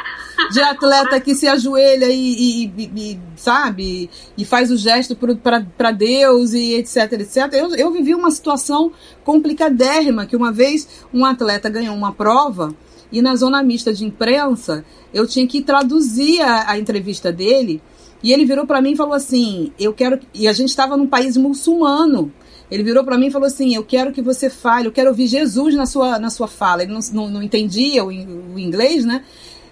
[0.51, 6.53] de atleta que se ajoelha e, e, e, sabe, e faz o gesto para Deus
[6.53, 7.53] e etc, etc.
[7.53, 8.91] Eu, eu vivi uma situação
[9.23, 12.75] complicadérrima, que uma vez um atleta ganhou uma prova
[13.11, 17.81] e na zona mista de imprensa, eu tinha que traduzir a, a entrevista dele.
[18.21, 20.19] E ele virou para mim e falou assim: Eu quero.
[20.33, 22.31] E a gente estava num país muçulmano.
[22.69, 25.27] Ele virou para mim e falou assim: Eu quero que você fale, eu quero ouvir
[25.27, 26.83] Jesus na sua, na sua fala.
[26.83, 29.23] Ele não, não, não entendia o, o, inglês, né?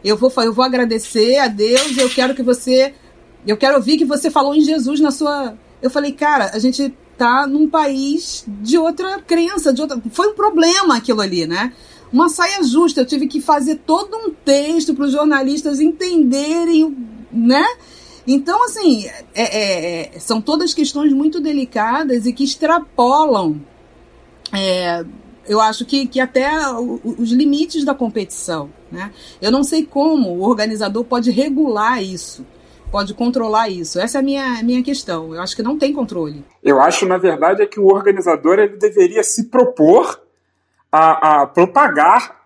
[0.04, 2.94] Eu vou, eu vou agradecer a Deus, eu quero que você.
[3.46, 5.58] Eu quero ouvir que você falou em Jesus na sua.
[5.82, 10.02] Eu falei, cara, a gente tá num país de outra crença, de outra.
[10.12, 11.74] Foi um problema aquilo ali, né?
[12.16, 13.02] uma saia justa.
[13.02, 16.96] Eu tive que fazer todo um texto para os jornalistas entenderem,
[17.32, 17.66] né?
[18.28, 23.62] Então, assim, é, é, é, são todas questões muito delicadas e que extrapolam,
[24.52, 25.06] é,
[25.48, 28.70] eu acho que, que até os limites da competição.
[28.92, 29.12] Né?
[29.42, 32.46] Eu não sei como o organizador pode regular isso,
[32.92, 34.00] pode controlar isso.
[34.00, 35.36] Essa é a minha, minha questão.
[35.36, 36.44] Eu acho que não tem controle.
[36.64, 40.20] Eu acho, na verdade, é que o organizador ele deveria se propor
[40.92, 42.44] a, a propagar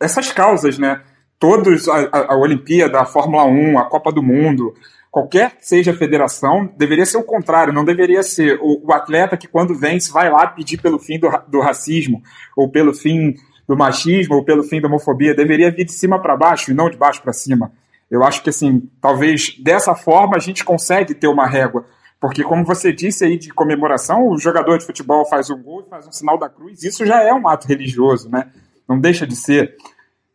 [0.00, 1.02] essas causas, né?
[1.38, 4.74] Todos, a, a, a Olimpíada, a Fórmula 1, a Copa do Mundo,
[5.10, 9.36] qualquer que seja a federação, deveria ser o contrário, não deveria ser o, o atleta
[9.36, 12.22] que quando vence vai lá pedir pelo fim do, do, racismo,
[12.56, 13.34] ou pelo fim
[13.66, 16.88] do machismo, ou pelo fim da homofobia, deveria vir de cima para baixo e não
[16.88, 17.72] de baixo para cima.
[18.10, 21.84] Eu acho que assim, talvez dessa forma a gente consegue ter uma régua.
[22.20, 26.06] Porque, como você disse aí de comemoração, o jogador de futebol faz um gol, faz
[26.06, 28.50] um sinal da cruz, isso já é um ato religioso, né?
[28.86, 29.74] Não deixa de ser,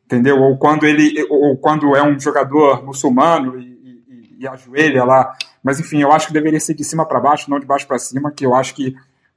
[0.05, 0.41] entendeu?
[0.41, 3.74] Ou quando ele, ou quando é um jogador muçulmano e,
[4.39, 7.59] e, ajoelha lá Mas enfim, eu acho que deveria ser de cima para baixo, não
[7.59, 8.95] de baixo para cima, que eu acho que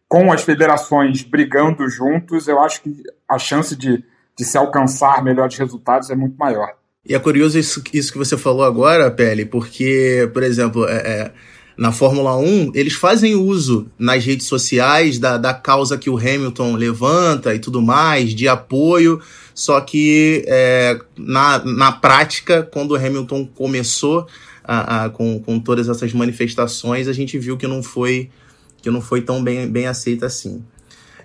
[0.09, 4.03] com as federações brigando juntos, eu acho que a chance de,
[4.37, 6.73] de se alcançar melhores resultados é muito maior.
[7.07, 11.33] E é curioso isso, isso que você falou agora, Pele, porque, por exemplo, é, é,
[11.77, 16.75] na Fórmula 1, eles fazem uso nas redes sociais da, da causa que o Hamilton
[16.75, 19.21] levanta e tudo mais, de apoio,
[19.55, 24.27] só que é, na, na prática, quando o Hamilton começou
[24.69, 28.29] a, a, com, com todas essas manifestações, a gente viu que não foi,
[28.83, 30.63] que não foi tão bem, bem aceita assim.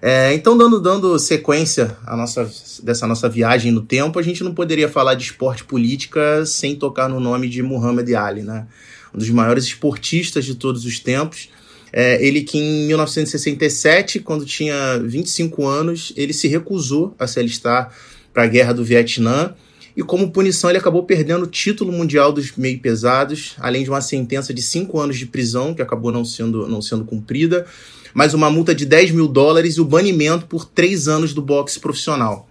[0.02, 2.50] É, então, dando, dando sequência à nossa,
[2.82, 7.10] dessa nossa viagem no tempo, a gente não poderia falar de esporte política sem tocar
[7.10, 8.66] no nome de Muhammad Ali, né?
[9.14, 11.50] um dos maiores esportistas de todos os tempos.
[11.92, 17.94] É, ele que em 1967, quando tinha 25 anos, ele se recusou a se alistar
[18.34, 19.54] para a Guerra do Vietnã
[19.96, 24.02] e como punição ele acabou perdendo o título mundial dos meio pesados, além de uma
[24.02, 27.66] sentença de cinco anos de prisão que acabou não sendo, não sendo cumprida
[28.14, 31.80] mais uma multa de 10 mil dólares e o banimento por três anos do boxe
[31.80, 32.48] profissional.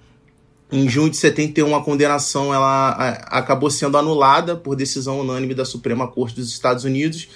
[0.70, 2.90] Em junho de 71, a condenação ela
[3.28, 7.28] acabou sendo anulada por decisão unânime da Suprema Corte dos Estados Unidos.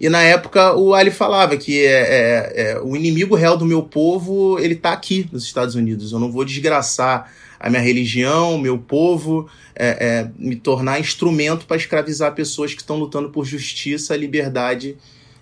[0.00, 3.82] E na época o Ali falava que é, é, é, o inimigo real do meu
[3.82, 6.12] povo ele está aqui nos Estados Unidos.
[6.12, 7.32] Eu não vou desgraçar
[7.64, 12.98] a minha religião, meu povo, é, é, me tornar instrumento para escravizar pessoas que estão
[12.98, 14.98] lutando por justiça, liberdade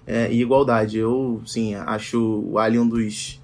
[0.06, 0.98] é, e igualdade.
[0.98, 3.40] Eu, sim, acho o Ali um dos,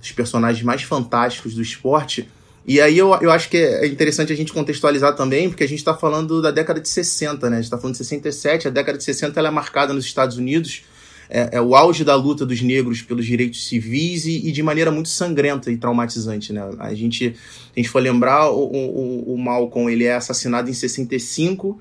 [0.00, 2.28] dos, personagens mais fantásticos do esporte.
[2.66, 5.78] E aí eu, eu acho que é interessante a gente contextualizar também, porque a gente
[5.78, 7.58] está falando da década de 60, né?
[7.58, 10.36] A gente está falando de 67, a década de 60 ela é marcada nos Estados
[10.36, 10.82] Unidos,
[11.28, 14.90] é, é, o auge da luta dos negros pelos direitos civis e, e, de maneira
[14.90, 16.62] muito sangrenta e traumatizante, né?
[16.78, 17.34] A gente,
[17.74, 21.80] a gente for lembrar, o, o, o Malcolm ele é assassinado em 65,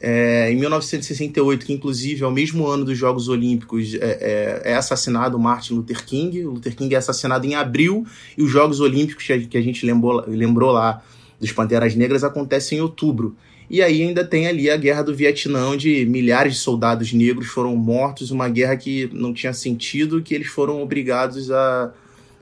[0.00, 4.74] é, em 1968, que inclusive é o mesmo ano dos Jogos Olímpicos, é, é, é,
[4.74, 6.44] assassinado Martin Luther King.
[6.44, 10.24] O Luther King é assassinado em abril e os Jogos Olímpicos que a gente lembrou,
[10.26, 11.02] lembrou lá
[11.40, 13.36] dos Panteras Negras acontecem em outubro.
[13.68, 17.74] E aí ainda tem ali a Guerra do Vietnã, onde milhares de soldados negros foram
[17.76, 21.92] mortos, uma guerra que não tinha sentido, que eles foram obrigados a,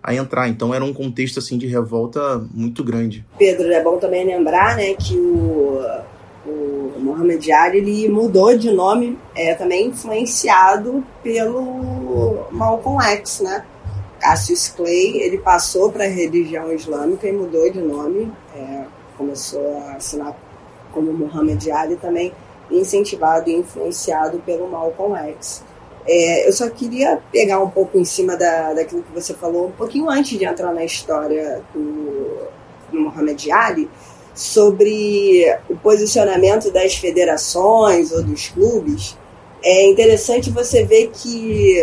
[0.02, 0.48] a entrar.
[0.48, 3.24] Então era um contexto assim de revolta muito grande.
[3.38, 5.80] Pedro, é bom também lembrar, né, que o
[6.46, 13.64] o Mohamed Ali ele mudou de nome é, também influenciado pelo Malcolm X, né?
[14.20, 18.84] Cassius Clay, ele passou para a religião islâmica e mudou de nome, é,
[19.16, 20.36] começou a assinar
[20.92, 22.32] como Muhammad Ali também,
[22.70, 25.64] incentivado e influenciado pelo Malcolm X.
[26.06, 29.72] É, eu só queria pegar um pouco em cima da, daquilo que você falou, um
[29.72, 32.48] pouquinho antes de entrar na história do,
[32.90, 33.88] do Muhammad Ali,
[34.34, 39.16] sobre o posicionamento das federações ou dos clubes,
[39.62, 41.76] é interessante você ver que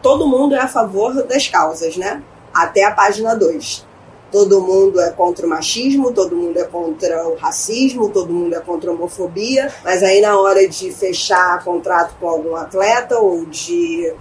[0.00, 2.22] todo mundo é a favor das causas, né?
[2.54, 3.86] Até a página 2.
[4.30, 8.60] Todo mundo é contra o machismo, todo mundo é contra o racismo, todo mundo é
[8.60, 14.12] contra a homofobia, mas aí na hora de fechar contrato com algum atleta ou de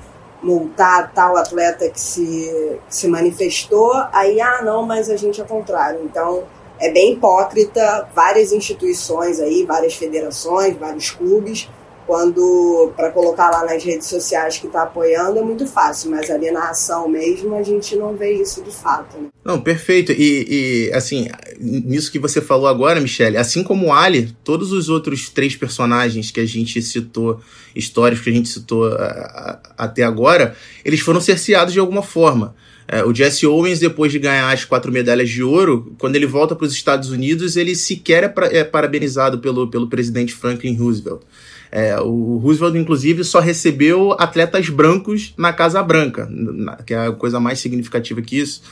[0.42, 5.44] multar tal atleta que se, que se manifestou, aí, ah, não, mas a gente é
[5.44, 6.02] contrário.
[6.04, 6.44] Então,
[6.80, 11.70] é bem hipócrita, várias instituições aí, várias federações, vários clubes,
[12.08, 16.50] quando para colocar lá nas redes sociais que está apoiando é muito fácil, mas ali
[16.50, 19.18] na ação mesmo a gente não vê isso de fato.
[19.18, 19.28] Né?
[19.44, 20.14] Não, perfeito.
[20.14, 21.28] E, e, assim,
[21.60, 26.32] nisso que você falou agora, Michele, assim como o Ali, todos os outros três personagens
[26.32, 27.42] que a gente citou,
[27.76, 32.56] histórias que a gente citou a, a, até agora, eles foram cerceados de alguma forma.
[32.88, 36.56] É, o Jesse Owens, depois de ganhar as quatro medalhas de ouro, quando ele volta
[36.56, 41.22] para os Estados Unidos, ele sequer é, pra, é, parabenizado pelo, pelo presidente Franklin Roosevelt.
[41.78, 46.28] É, o Roosevelt, inclusive, só recebeu atletas brancos na Casa Branca,
[46.88, 48.64] que é a coisa mais significativa que isso.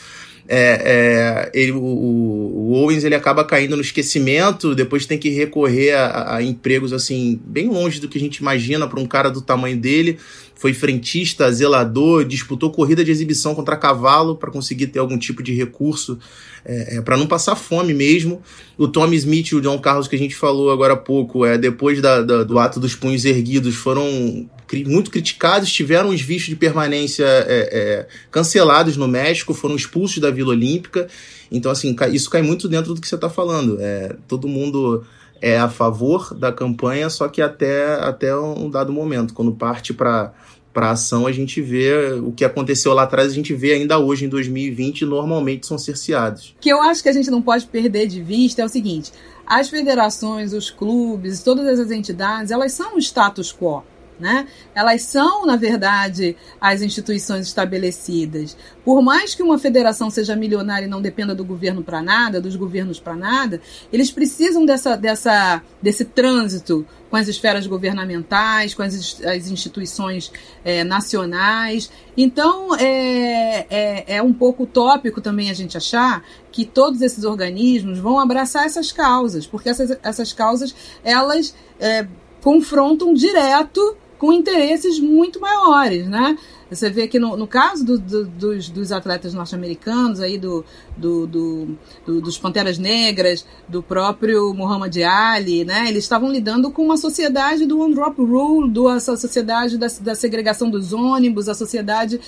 [0.48, 5.92] É, é, ele, o, o, Owens ele acaba caindo no esquecimento, depois tem que recorrer
[5.92, 9.42] a, a empregos assim bem longe do que a gente imagina para um cara do
[9.42, 10.18] tamanho dele
[10.66, 15.54] foi frentista, zelador, disputou corrida de exibição contra cavalo para conseguir ter algum tipo de
[15.54, 16.18] recurso
[16.66, 18.42] é, é, para não passar fome mesmo.
[18.76, 21.56] O Tommy Smith e o John Carlos que a gente falou agora há pouco, é,
[21.56, 26.50] depois da, da, do ato dos punhos erguidos, foram cri muito criticados, tiveram os vistos
[26.50, 31.08] de permanência é, é, cancelados no México, foram expulsos da Vila Olímpica.
[31.52, 33.78] Então, assim, isso cai muito dentro do que você está falando.
[33.80, 35.06] É, todo mundo
[35.42, 40.34] é a favor da campanha, só que até, até um dado momento, quando parte para
[40.76, 44.26] para ação, a gente vê o que aconteceu lá atrás, a gente vê ainda hoje,
[44.26, 46.54] em 2020, normalmente são cerceados.
[46.58, 49.10] O que eu acho que a gente não pode perder de vista é o seguinte:
[49.48, 53.84] as federações, os clubes, todas as entidades, elas são o status quo.
[54.18, 54.48] Né?
[54.74, 58.56] Elas são, na verdade, as instituições estabelecidas.
[58.84, 62.56] Por mais que uma federação seja milionária e não dependa do governo para nada, dos
[62.56, 63.60] governos para nada,
[63.92, 70.32] eles precisam dessa, dessa, desse trânsito com as esferas governamentais, com as, as instituições
[70.64, 71.92] é, nacionais.
[72.16, 78.00] Então, é, é, é um pouco utópico também a gente achar que todos esses organismos
[78.00, 80.74] vão abraçar essas causas, porque essas, essas causas,
[81.04, 82.08] elas é,
[82.42, 86.36] confrontam direto com interesses muito maiores, né?
[86.68, 90.66] Você vê que no, no caso do, do, dos, dos, atletas norte-americanos, aí do,
[90.98, 95.88] do, dos Panteras Negras, do próprio Muhammad Ali, né?
[95.88, 100.16] Eles estavam lidando com uma sociedade do One Drop Rule, do, a sociedade da, da
[100.16, 102.20] segregação dos ônibus, a sociedade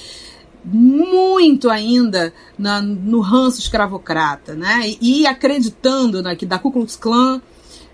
[0.63, 4.81] muito ainda na, no ranço escravocrata, né?
[5.01, 7.41] E, e acreditando na, que da Ku Klux Klan,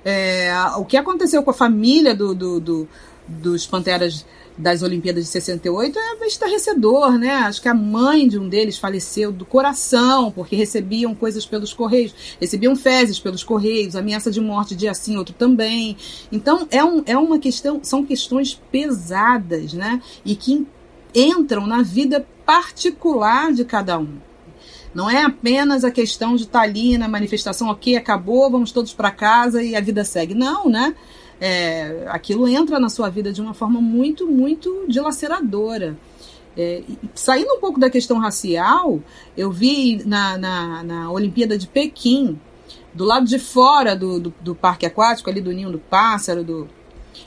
[0.03, 2.87] é, o que aconteceu com a família do, do, do
[3.27, 4.25] dos Panteras
[4.57, 7.31] das Olimpíadas de 68 é estarrecedor, né?
[7.31, 12.13] Acho que a mãe de um deles faleceu do coração, porque recebiam coisas pelos correios,
[12.39, 15.97] recebiam fezes pelos correios, ameaça de morte de assim, outro também.
[16.31, 20.01] Então é, um, é uma questão, são questões pesadas, né?
[20.23, 20.67] E que
[21.15, 24.17] entram na vida particular de cada um.
[24.93, 29.09] Não é apenas a questão de estar ali na manifestação, ok, acabou, vamos todos para
[29.09, 30.35] casa e a vida segue.
[30.35, 30.95] Não, né?
[31.45, 35.97] É, aquilo entra na sua vida de uma forma muito, muito dilaceradora.
[36.55, 39.01] É, saindo um pouco da questão racial,
[39.35, 42.39] eu vi na, na, na, Olimpíada de Pequim,
[42.93, 46.69] do lado de fora do, do, do, parque aquático, ali do Ninho do Pássaro, do,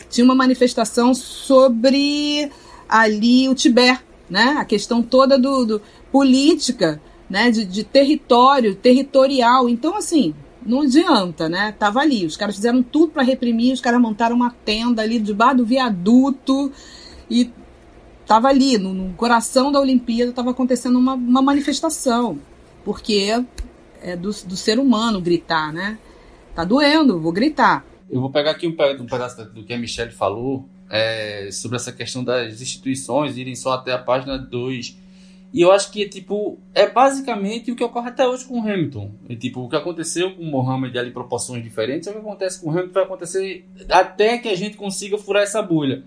[0.09, 2.50] tinha uma manifestação sobre
[2.88, 4.57] ali o Tibete, né?
[4.59, 7.50] a questão toda do, do política, né?
[7.50, 9.68] de, de território, territorial.
[9.68, 10.35] Então, assim,
[10.66, 11.72] não adianta, né?
[11.72, 12.26] Tava ali.
[12.26, 16.72] Os caras fizeram tudo para reprimir, os caras montaram uma tenda ali debaixo do viaduto
[17.31, 17.50] e
[18.26, 22.38] tava ali, no, no coração da Olimpíada, estava acontecendo uma, uma, manifestação.
[22.85, 23.33] Porque
[24.00, 25.98] é do, do, ser humano gritar, né?
[26.55, 27.85] Tá doendo, vou gritar.
[28.11, 32.22] Eu vou pegar aqui um, pedaço do que a Michelle falou é, sobre essa questão
[32.22, 35.06] das instituições irem só até a página 2
[35.57, 39.11] e eu acho que, tipo, é basicamente o que ocorre até hoje com o Hamilton.
[39.27, 42.61] E, tipo, o que aconteceu com o Mohamed ali, proporções diferentes, é o que acontece
[42.61, 46.05] com o Hamilton, vai acontecer até que a gente consiga furar essa bolha.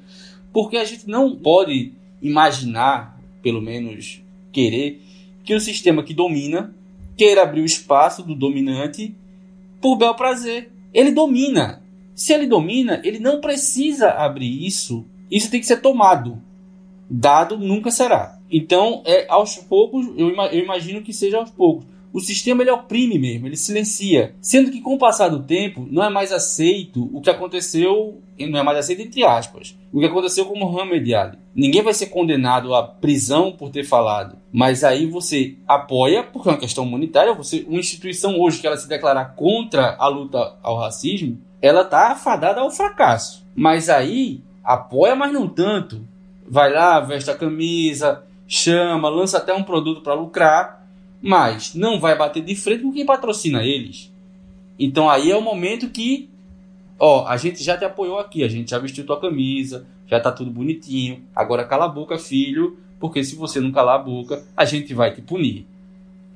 [0.54, 5.02] Porque a gente não pode imaginar, pelo menos querer,
[5.44, 6.72] que o sistema que domina
[7.18, 9.16] queira abrir o espaço do dominante
[9.82, 10.72] por bel prazer.
[10.94, 11.82] Ele domina.
[12.14, 15.04] Se ele domina, ele não precisa abrir isso.
[15.32, 16.40] Isso tem que ser tomado.
[17.10, 18.39] Dado nunca será.
[18.52, 21.86] Então, é aos poucos, eu, eu imagino que seja aos poucos.
[22.12, 24.34] O sistema ele oprime mesmo, ele silencia.
[24.42, 28.60] Sendo que com o passar do tempo, não é mais aceito o que aconteceu, não
[28.60, 31.38] é mais aceito entre aspas, o que aconteceu com Muhammad Ali.
[31.54, 36.52] Ninguém vai ser condenado à prisão por ter falado, mas aí você apoia, porque é
[36.52, 40.78] uma questão humanitária, você, uma instituição hoje que ela se declarar contra a luta ao
[40.78, 43.46] racismo, ela está afadada ao fracasso.
[43.56, 46.02] Mas aí apoia, mas não tanto.
[46.48, 50.90] Vai lá, veste a camisa, chama, lança até um produto para lucrar,
[51.22, 54.12] mas não vai bater de frente com quem patrocina eles.
[54.78, 56.28] Então aí é o momento que,
[56.98, 60.32] ó, a gente já te apoiou aqui, a gente já vestiu tua camisa, já tá
[60.32, 61.24] tudo bonitinho.
[61.36, 65.14] Agora cala a boca, filho, porque se você não calar a boca, a gente vai
[65.14, 65.68] te punir.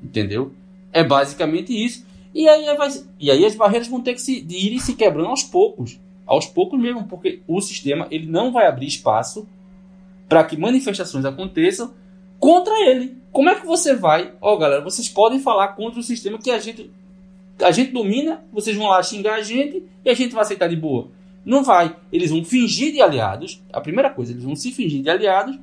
[0.01, 0.53] Entendeu?
[0.91, 2.05] É basicamente isso.
[2.33, 5.43] E aí, vai, e aí as barreiras vão ter que se, irem se quebrando aos
[5.43, 5.99] poucos.
[6.25, 9.47] Aos poucos mesmo, porque o sistema ele não vai abrir espaço
[10.29, 11.93] para que manifestações aconteçam
[12.43, 13.15] contra ele.
[13.31, 14.33] Como é que você vai?
[14.41, 16.91] Ó, oh, galera, vocês podem falar contra o sistema que a gente
[17.61, 20.75] a gente domina, vocês vão lá xingar a gente e a gente vai aceitar de
[20.75, 21.07] boa.
[21.45, 21.95] Não vai.
[22.11, 23.63] Eles vão fingir de aliados.
[23.71, 25.57] A primeira coisa, eles vão se fingir de aliados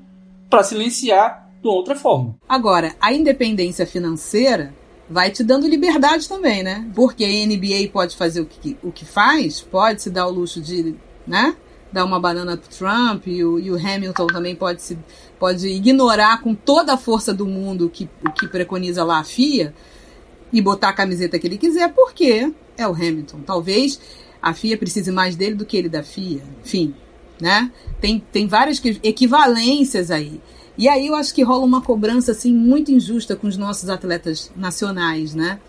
[0.48, 2.34] para silenciar de outra forma.
[2.48, 4.72] Agora, a independência financeira
[5.08, 6.90] vai te dando liberdade também, né?
[6.94, 10.62] Porque a NBA pode fazer o que, o que faz, pode se dar o luxo
[10.62, 10.94] de,
[11.26, 11.54] né?
[11.92, 14.96] Dar uma banana pro Trump e o, e o Hamilton também pode se
[15.38, 19.74] pode ignorar com toda a força do mundo que, o que preconiza lá a FIA
[20.52, 23.40] e botar a camiseta que ele quiser, porque é o Hamilton.
[23.46, 24.00] Talvez
[24.42, 26.42] a FIA precise mais dele do que ele da FIA.
[26.64, 26.94] Enfim,
[27.40, 27.72] né?
[28.00, 30.40] Tem, tem várias equivalências aí.
[30.76, 34.50] E aí eu acho que rola uma cobrança assim muito injusta com os nossos atletas
[34.56, 35.60] nacionais, né?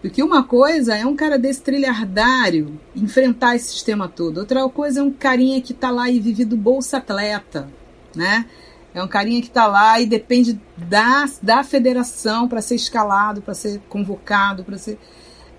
[0.00, 4.38] Porque uma coisa é um cara desse trilhardário enfrentar esse sistema todo.
[4.38, 7.68] Outra coisa é um carinha que tá lá e vive do bolsa atleta,
[8.16, 8.46] né?
[8.94, 13.54] É um carinha que está lá e depende da, da federação para ser escalado, para
[13.54, 14.98] ser convocado, para ser.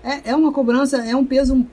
[0.02, 1.64] É, é uma cobrança, é um peso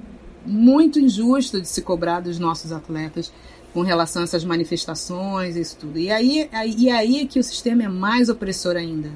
[0.46, 3.32] muito injusto de se cobrar dos nossos atletas.
[3.74, 6.00] com relação a essas manifestações, isso tudo.
[6.00, 9.12] E aí, e aí é que o sistema é mais opressor ainda,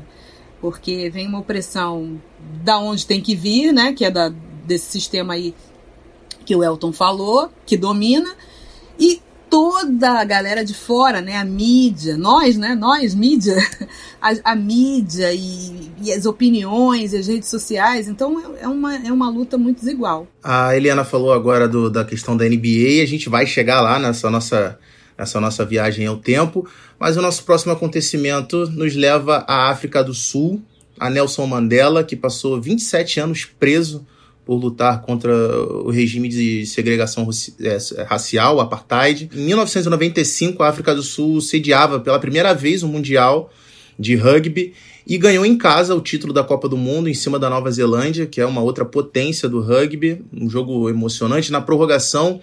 [0.63, 2.21] porque vem uma opressão
[2.63, 4.31] da onde tem que vir, né, que é da,
[4.65, 5.53] desse sistema aí
[6.45, 8.33] que o Elton falou, que domina,
[8.97, 13.57] e toda a galera de fora, né, a mídia, nós, né, nós, mídia,
[14.21, 19.11] a, a mídia e, e, as opiniões, as redes sociais, então é, é uma, é
[19.11, 20.29] uma luta muito desigual.
[20.41, 23.99] A Eliana falou agora do, da questão da NBA e a gente vai chegar lá
[23.99, 24.79] nessa nossa,
[25.23, 26.67] nessa nossa viagem ao tempo,
[26.99, 30.61] mas o nosso próximo acontecimento nos leva à África do Sul,
[30.99, 34.05] a Nelson Mandela, que passou 27 anos preso
[34.45, 37.27] por lutar contra o regime de segregação
[37.61, 39.29] é, racial, apartheid.
[39.33, 43.49] Em 1995, a África do Sul sediava pela primeira vez o Mundial
[43.97, 44.73] de Rugby
[45.07, 48.25] e ganhou em casa o título da Copa do Mundo em cima da Nova Zelândia,
[48.25, 51.51] que é uma outra potência do rugby, um jogo emocionante.
[51.51, 52.41] Na prorrogação,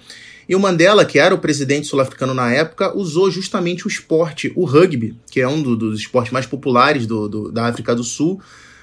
[0.51, 4.65] e o Mandela, que era o presidente sul-africano na época, usou justamente o esporte, o
[4.65, 8.41] rugby, que é um do, dos esportes mais populares do, do, da África do Sul,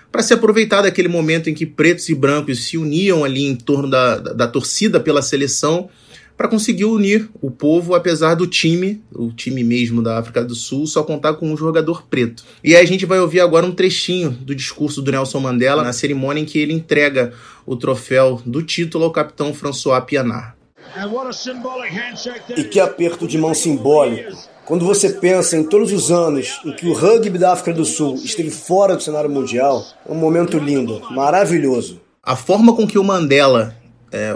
[0.09, 3.89] para se aproveitar daquele momento em que pretos e brancos se uniam ali em torno
[3.89, 5.89] da, da, da torcida pela seleção
[6.37, 10.87] para conseguir unir o povo, apesar do time, o time mesmo da África do Sul,
[10.87, 12.45] só contar com um jogador preto.
[12.63, 15.91] E aí a gente vai ouvir agora um trechinho do discurso do Nelson Mandela na
[15.91, 17.33] cerimônia em que ele entrega
[17.65, 20.56] o troféu do título ao capitão François Pienaar.
[22.55, 26.85] E que aperto de mão simbólico quando você pensa em todos os anos em que
[26.85, 31.01] o rugby da África do Sul esteve fora do cenário mundial, é um momento lindo,
[31.09, 32.01] maravilhoso.
[32.21, 33.73] A forma com que o Mandela
[34.11, 34.35] é,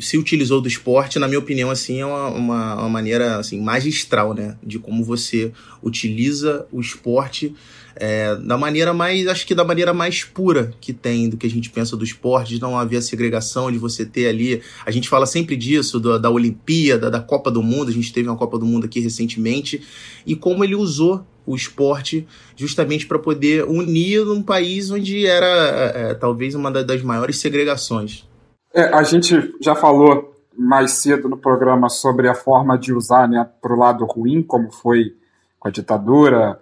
[0.00, 4.34] se utilizou do esporte, na minha opinião, assim, é uma, uma, uma, maneira assim, magistral,
[4.34, 4.56] né?
[4.62, 5.50] De como você
[5.82, 7.52] utiliza o esporte
[7.96, 11.50] é, da maneira mais, acho que da maneira mais pura que tem do que a
[11.50, 14.62] gente pensa do esporte, de não haver segregação, de você ter ali.
[14.84, 18.28] A gente fala sempre disso, da, da Olimpíada, da Copa do Mundo, a gente teve
[18.28, 19.82] uma Copa do Mundo aqui recentemente,
[20.26, 22.26] e como ele usou o esporte
[22.56, 28.28] justamente para poder unir um país onde era é, é talvez uma das maiores segregações.
[28.72, 33.48] É, a gente já falou mais cedo no programa sobre a forma de usar né,
[33.60, 35.14] para o lado ruim, como foi
[35.58, 36.60] com a ditadura,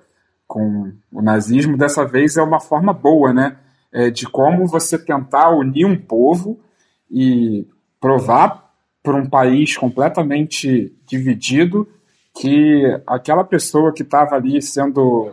[0.50, 3.56] com o nazismo, dessa vez é uma forma boa, né?
[3.92, 6.58] É, de como você tentar unir um povo
[7.08, 7.68] e
[8.00, 8.68] provar
[9.00, 11.86] para um país completamente dividido
[12.34, 15.32] que aquela pessoa que estava ali sendo,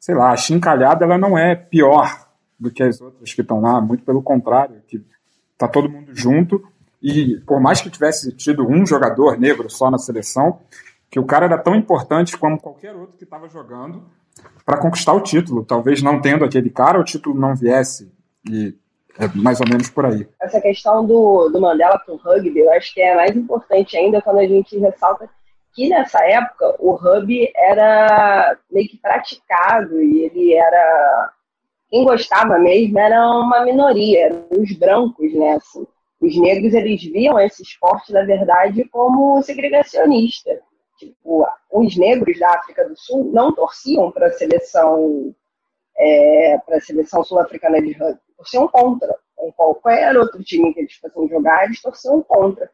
[0.00, 2.26] sei lá, chincalhada, ela não é pior
[2.58, 5.04] do que as outras que estão lá, muito pelo contrário, que
[5.58, 6.66] tá todo mundo junto
[7.02, 10.60] e por mais que tivesse tido um jogador negro só na seleção,
[11.10, 14.02] que o cara era tão importante como qualquer outro que estava jogando
[14.64, 15.64] para conquistar o título.
[15.64, 18.12] Talvez não tendo aquele cara, o título não viesse.
[18.50, 18.74] E
[19.18, 20.28] é mais ou menos por aí.
[20.40, 24.20] Essa questão do, do Mandela com o rugby, eu acho que é mais importante ainda
[24.20, 25.28] quando a gente ressalta
[25.74, 31.32] que nessa época o rugby era meio que praticado e ele era.
[31.88, 35.52] Quem gostava mesmo era uma minoria, eram os brancos, né?
[35.52, 35.86] Assim.
[36.18, 40.50] Os negros eles viam esse esporte, na verdade, como segregacionista.
[40.98, 45.34] Tipo, os negros da África do Sul não torciam para a seleção
[45.98, 49.16] é, para a seleção sul-africana de rugby, torciam contra.
[49.40, 52.70] Em qualquer outro time que eles fossem jogar, eles torciam contra.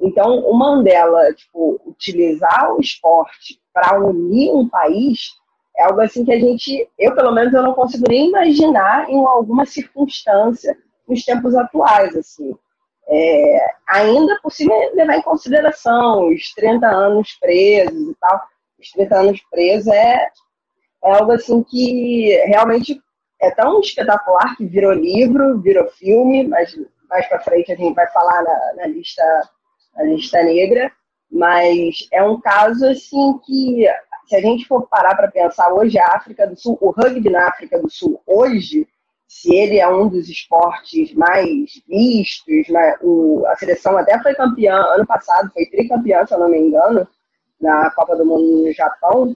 [0.00, 5.38] Então, o Mandela, tipo, utilizar o esporte para unir um país
[5.76, 9.24] é algo assim que a gente, eu pelo menos, eu não consigo nem imaginar em
[9.24, 10.76] alguma circunstância
[11.08, 12.54] nos tempos atuais, assim.
[13.08, 18.40] É, ainda por cima levar em consideração os 30 anos presos e tal.
[18.78, 20.30] Os 30 anos presos é,
[21.04, 23.00] é algo assim que realmente
[23.40, 26.76] é tão espetacular que virou livro, virou filme, mas
[27.08, 29.22] mais para frente a gente vai falar na, na, lista
[29.96, 30.92] na lista negra,
[31.30, 33.86] mas é um caso assim que
[34.26, 37.48] se a gente for parar para pensar hoje a África do Sul, o rugby na
[37.48, 38.86] África do Sul hoje
[39.30, 42.96] se ele é um dos esportes mais vistos, né?
[43.00, 47.06] o, a seleção até foi campeã ano passado, foi tricampeã, se eu não me engano,
[47.60, 49.32] na Copa do Mundo no Japão.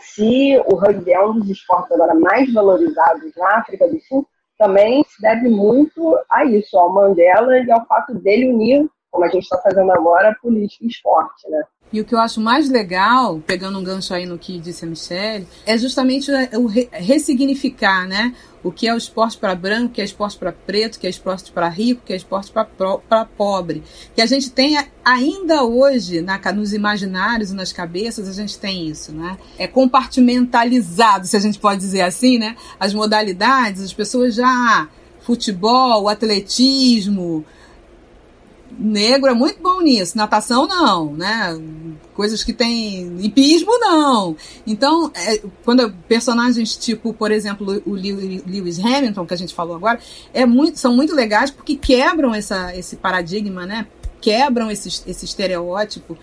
[0.00, 4.26] Se o rugby é um dos esportes agora mais valorizados na África do Sul,
[4.58, 9.28] também se deve muito a isso, ao Mandela e ao fato dele unir, como a
[9.28, 11.62] gente está fazendo agora, política e esporte, né?
[11.92, 14.88] E o que eu acho mais legal, pegando um gancho aí no que disse a
[14.88, 18.34] Michelle, é justamente o ressignificar, né?
[18.64, 21.06] O que é o esporte para branco, o que é esporte para preto, o que
[21.06, 23.82] é esporte para rico, o que é esporte para pobre.
[24.16, 28.88] Que a gente tem ainda hoje, na, nos imaginários e nas cabeças, a gente tem
[28.88, 29.36] isso, né?
[29.58, 32.56] É compartimentalizado, se a gente pode dizer assim, né?
[32.80, 34.88] As modalidades, as pessoas já.
[35.20, 37.46] Futebol, atletismo,
[38.78, 41.60] negro é muito bom nisso, natação não, né?
[42.14, 44.36] Coisas que tem hipismo não.
[44.66, 49.98] Então, é, quando personagens tipo, por exemplo, o Lewis Hamilton que a gente falou agora,
[50.32, 53.86] é muito, são muito legais porque quebram essa, esse paradigma, né?
[54.20, 56.16] Quebram esse, esse estereótipo,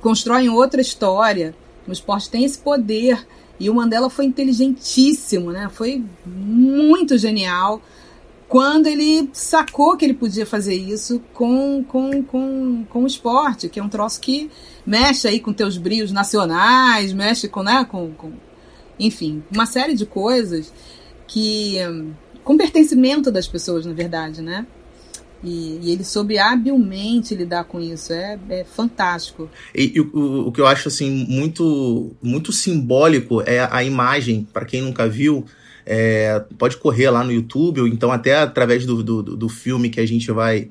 [0.00, 1.54] constroem outra história.
[1.86, 3.26] O esporte tem esse poder
[3.58, 5.68] e o Mandela foi inteligentíssimo, né?
[5.72, 7.80] Foi muito genial
[8.52, 13.80] quando ele sacou que ele podia fazer isso com, com, com, com o esporte, que
[13.80, 14.50] é um troço que
[14.84, 18.30] mexe aí com teus brios nacionais, mexe com, né, com, com
[19.00, 20.70] enfim, uma série de coisas
[21.26, 21.78] que
[22.44, 24.66] com pertencimento das pessoas, na verdade, né?
[25.42, 28.12] E, e, ele soube habilmente lidar com isso.
[28.12, 29.48] É, é fantástico.
[29.74, 34.66] E, e o, o, que eu acho assim muito muito simbólico é a imagem, para
[34.66, 35.46] quem nunca viu,
[35.86, 40.00] é, pode correr lá no YouTube, ou então até através do, do, do filme que
[40.00, 40.70] a gente vai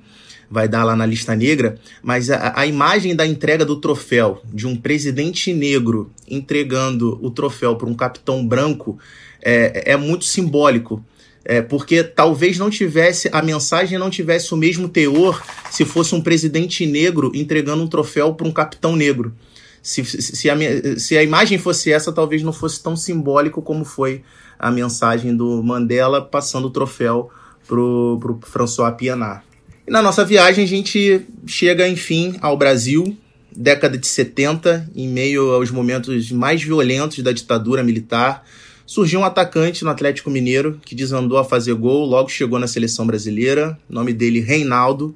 [0.52, 4.68] vai dar lá na lista negra, mas a, a, imagem da entrega do troféu de
[4.68, 9.00] um presidente negro entregando o troféu para um capitão branco
[9.42, 11.04] é, é muito simbólico.
[11.44, 15.42] É, porque talvez não tivesse, a mensagem não tivesse o mesmo teor
[15.72, 19.34] se fosse um presidente negro entregando um troféu para um capitão negro.
[19.82, 20.56] Se, se, a,
[21.00, 24.22] se a imagem fosse essa, talvez não fosse tão simbólico como foi
[24.62, 27.32] a mensagem do Mandela passando o troféu
[27.68, 29.44] pro, pro François Pienaar.
[29.88, 33.18] E na nossa viagem a gente chega, enfim, ao Brasil,
[33.56, 38.46] década de 70, em meio aos momentos mais violentos da ditadura militar.
[38.86, 43.08] Surgiu um atacante no Atlético Mineiro que desandou a fazer gol, logo chegou na seleção
[43.08, 45.16] brasileira, nome dele Reinaldo.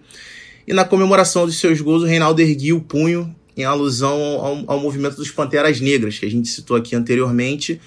[0.68, 4.80] E na comemoração dos seus gols, o Reinaldo erguia o punho em alusão ao, ao
[4.80, 7.80] movimento dos Panteras Negras, que a gente citou aqui anteriormente,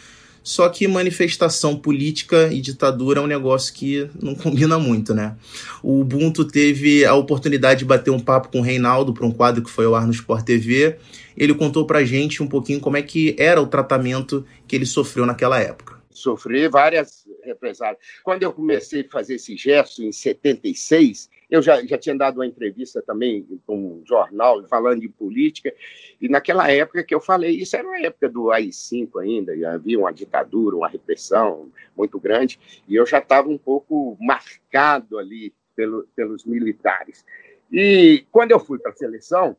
[0.48, 5.36] só que manifestação política e ditadura é um negócio que não combina muito, né?
[5.82, 9.62] O Ubuntu teve a oportunidade de bater um papo com o Reinaldo para um quadro
[9.62, 10.96] que foi ao ar no Sport TV.
[11.36, 15.26] Ele contou pra gente um pouquinho como é que era o tratamento que ele sofreu
[15.26, 15.98] naquela época.
[16.10, 17.98] Sofri várias represálias.
[18.24, 22.46] Quando eu comecei a fazer esse gesto em 76, eu já, já tinha dado uma
[22.46, 25.72] entrevista também para um jornal falando de política,
[26.20, 29.98] e naquela época que eu falei, isso era uma época do AI-5 ainda, e havia
[29.98, 36.06] uma ditadura, uma repressão muito grande, e eu já estava um pouco marcado ali pelo,
[36.14, 37.24] pelos militares.
[37.72, 39.56] E quando eu fui para a seleção,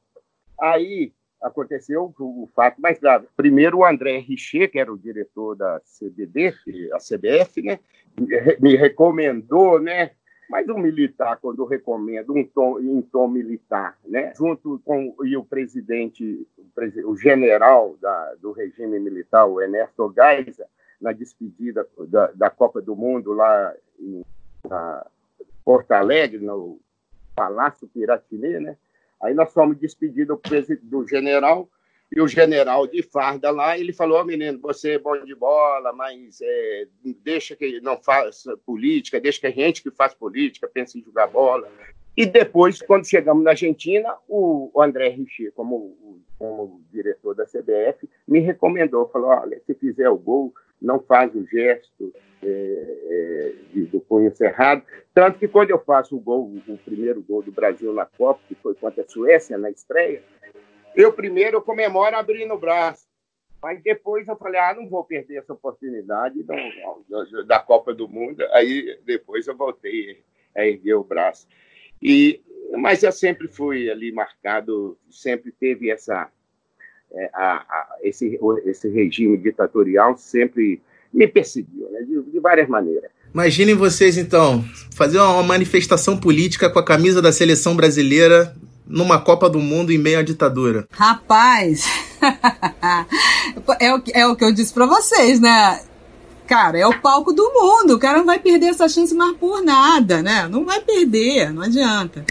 [0.59, 1.11] aí
[1.41, 3.27] aconteceu o fato mais grave.
[3.35, 6.53] Primeiro, o André Richer, que era o diretor da CBD,
[6.93, 7.79] a CBF, né,
[8.59, 10.11] me recomendou, né,
[10.49, 15.43] mas o militar, quando recomenda um tom, em tom militar, né, junto com e o
[15.43, 16.47] presidente,
[17.05, 20.65] o, general da, do regime militar, o Ernesto Geisel,
[20.99, 24.25] na despedida da, da, Copa do Mundo lá em
[25.63, 26.79] Porto Alegre, no
[27.35, 28.75] Palácio Piratini, né?
[29.21, 31.69] Aí nós fomos despedidos do, do general
[32.11, 35.93] e o general de farda lá, ele falou, oh, menino, você é bom de bola,
[35.93, 36.87] mas é,
[37.23, 41.27] deixa que não faça política, deixa que a gente que faz política pense em jogar
[41.27, 41.69] bola.
[42.17, 48.39] E depois, quando chegamos na Argentina, o, André Richer, como, como diretor da CBF, me
[48.39, 54.35] recomendou, falou, olha, se fizer o gol, não faz o gesto é, é, do punho
[54.35, 54.81] cerrado.
[55.13, 58.55] Tanto que quando eu faço o gol, o primeiro gol do Brasil na Copa, que
[58.55, 60.23] foi contra a Suécia, na estreia,
[60.95, 63.07] eu primeiro comemoro abrindo o braço.
[63.61, 66.55] Mas depois eu falei, ah, não vou perder essa oportunidade da,
[67.45, 68.41] da Copa do Mundo.
[68.51, 70.23] Aí depois eu voltei
[70.55, 71.45] a erguer o braço.
[72.01, 72.41] E,
[72.77, 76.29] mas eu sempre fui ali marcado, sempre teve essa,
[77.11, 80.81] é, a, a, esse, esse regime ditatorial sempre
[81.11, 83.11] me perseguiu, né, de, de várias maneiras.
[83.33, 84.63] Imaginem vocês, então,
[84.95, 88.55] fazer uma manifestação política com a camisa da seleção brasileira
[88.89, 90.87] numa Copa do Mundo em meio à ditadura?
[90.91, 91.85] Rapaz,
[93.79, 95.79] é, o, é o que eu disse para vocês, né?
[96.47, 97.93] Cara, é o palco do mundo.
[97.93, 100.47] O cara não vai perder essa chance mais por nada, né?
[100.47, 102.25] Não vai perder, não adianta.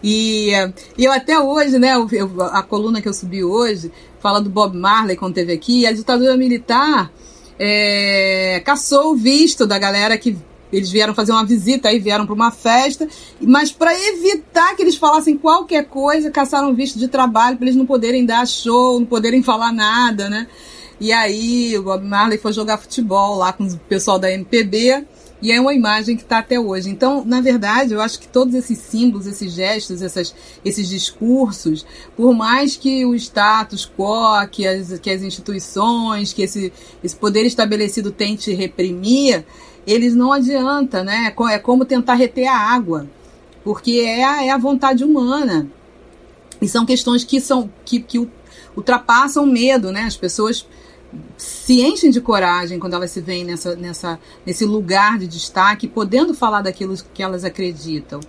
[0.00, 0.50] E,
[0.96, 2.08] e eu até hoje, né, eu,
[2.52, 3.90] a coluna que eu subi hoje
[4.20, 7.10] fala do Bob Marley quando teve aqui, a ditadura militar
[7.58, 10.36] é, caçou o visto da galera que
[10.76, 13.08] eles vieram fazer uma visita aí, vieram para uma festa,
[13.40, 17.86] mas para evitar que eles falassem qualquer coisa, caçaram visto de trabalho para eles não
[17.86, 20.46] poderem dar show, não poderem falar nada, né?
[21.00, 25.04] E aí o Bob Marley foi jogar futebol lá com o pessoal da MPB.
[25.42, 26.88] E é uma imagem que está até hoje.
[26.88, 31.84] Então, na verdade, eu acho que todos esses símbolos, esses gestos, essas, esses discursos,
[32.16, 36.72] por mais que o status quo, que as, que as instituições, que esse,
[37.02, 39.44] esse poder estabelecido tente reprimir,
[39.86, 41.34] eles não adianta, né?
[41.50, 43.06] É como tentar reter a água.
[43.62, 45.66] porque é a, é a vontade humana.
[46.60, 48.28] E são questões que são que, que
[48.76, 50.02] ultrapassam o medo, né?
[50.02, 50.66] As pessoas
[51.36, 56.34] se enchem de coragem quando elas se veem nessa, nessa, nesse lugar de destaque, podendo
[56.34, 58.20] falar daquilo que elas acreditam.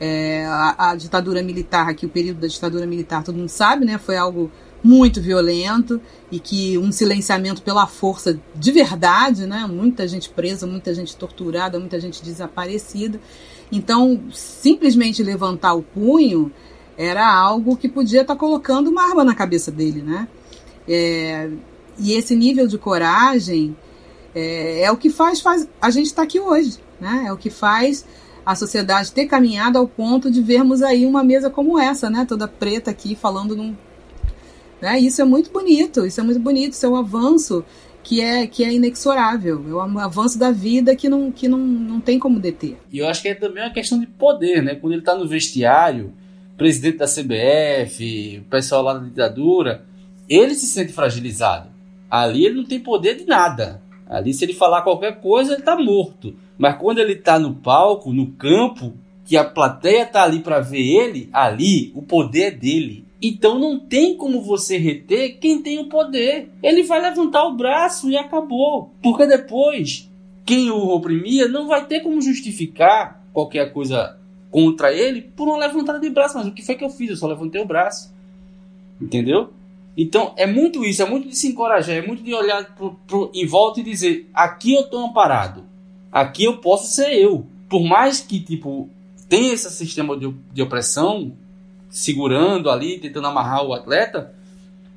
[0.00, 3.98] É, a, a, ditadura militar, aqui o período da ditadura militar, todo mundo sabe, né?
[3.98, 4.50] Foi algo
[4.82, 9.66] muito violento e que um silenciamento pela força de verdade, né?
[9.66, 13.20] Muita gente presa, muita gente torturada, muita gente desaparecida.
[13.70, 16.52] Então, simplesmente levantar o punho
[16.96, 20.28] era algo que podia estar tá colocando uma arma na cabeça dele, né?
[20.88, 21.50] É,
[21.98, 23.76] e esse nível de coragem
[24.34, 27.24] é, é o que faz, faz a gente estar tá aqui hoje, né?
[27.26, 28.04] É o que faz
[28.44, 32.24] a sociedade ter caminhado ao ponto de vermos aí uma mesa como essa, né?
[32.28, 33.74] Toda preta aqui falando num.
[34.82, 34.98] Né?
[34.98, 37.64] Isso é muito bonito, isso é muito bonito, isso é um avanço
[38.02, 39.64] que é, que é inexorável.
[39.70, 42.76] É um avanço da vida que não, que não, não tem como deter.
[42.92, 44.74] E eu acho que é também uma questão de poder, né?
[44.74, 46.12] Quando ele está no vestiário,
[46.56, 49.84] presidente da CBF, o pessoal lá da ditadura,
[50.28, 51.70] ele se sente fragilizado.
[52.10, 53.80] Ali ele não tem poder de nada.
[54.06, 56.34] Ali, se ele falar qualquer coisa, ele está morto.
[56.58, 58.92] Mas quando ele está no palco, no campo,
[59.24, 63.04] que a plateia está ali para ver ele, ali o poder é dele.
[63.22, 66.50] Então não tem como você reter quem tem o poder.
[66.60, 68.90] Ele vai levantar o braço e acabou.
[69.00, 70.10] Porque depois,
[70.44, 74.18] quem o oprimia não vai ter como justificar qualquer coisa
[74.50, 76.36] contra ele por uma levantada de braço.
[76.36, 77.10] Mas o que foi que eu fiz?
[77.10, 78.12] Eu só levantei o braço.
[79.00, 79.50] Entendeu?
[79.96, 83.30] Então é muito isso, é muito de se encorajar, é muito de olhar pro, pro,
[83.34, 85.64] em volta e dizer: aqui eu estou amparado,
[86.10, 87.46] aqui eu posso ser eu.
[87.68, 88.88] Por mais que tipo
[89.28, 91.32] tenha esse sistema de, de opressão
[91.92, 94.34] segurando ali, tentando amarrar o atleta,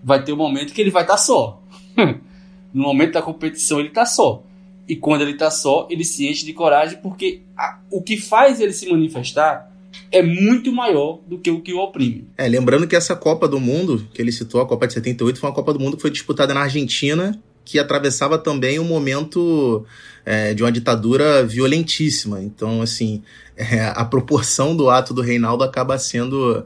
[0.02, 1.62] vai ter um momento que ele vai estar tá só.
[2.74, 4.42] no momento da competição ele está só.
[4.88, 8.62] E quando ele está só, ele se enche de coragem porque a, o que faz
[8.62, 9.72] ele se manifestar
[10.12, 12.28] é muito maior do que o que o oprime.
[12.38, 15.50] É, lembrando que essa Copa do Mundo, que ele citou, a Copa de 78, foi
[15.50, 19.86] uma Copa do Mundo que foi disputada na Argentina, que atravessava também um momento
[20.26, 22.42] é, de uma ditadura violentíssima.
[22.42, 23.22] Então, assim,
[23.58, 26.66] é, a proporção do ato do Reinaldo acaba sendo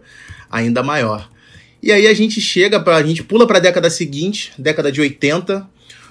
[0.52, 1.28] ainda maior.
[1.82, 5.66] E aí a gente chega a gente pula para a década seguinte, década de 80,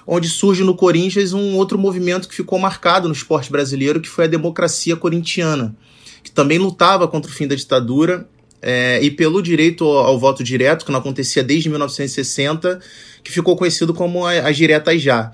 [0.07, 4.25] onde surge no Corinthians um outro movimento que ficou marcado no esporte brasileiro, que foi
[4.25, 5.75] a democracia corintiana
[6.23, 8.27] que também lutava contra o fim da ditadura
[8.61, 12.79] é, e pelo direito ao, ao, voto direto, que não acontecia desde 1960,
[13.23, 15.31] que ficou conhecido como as diretas já.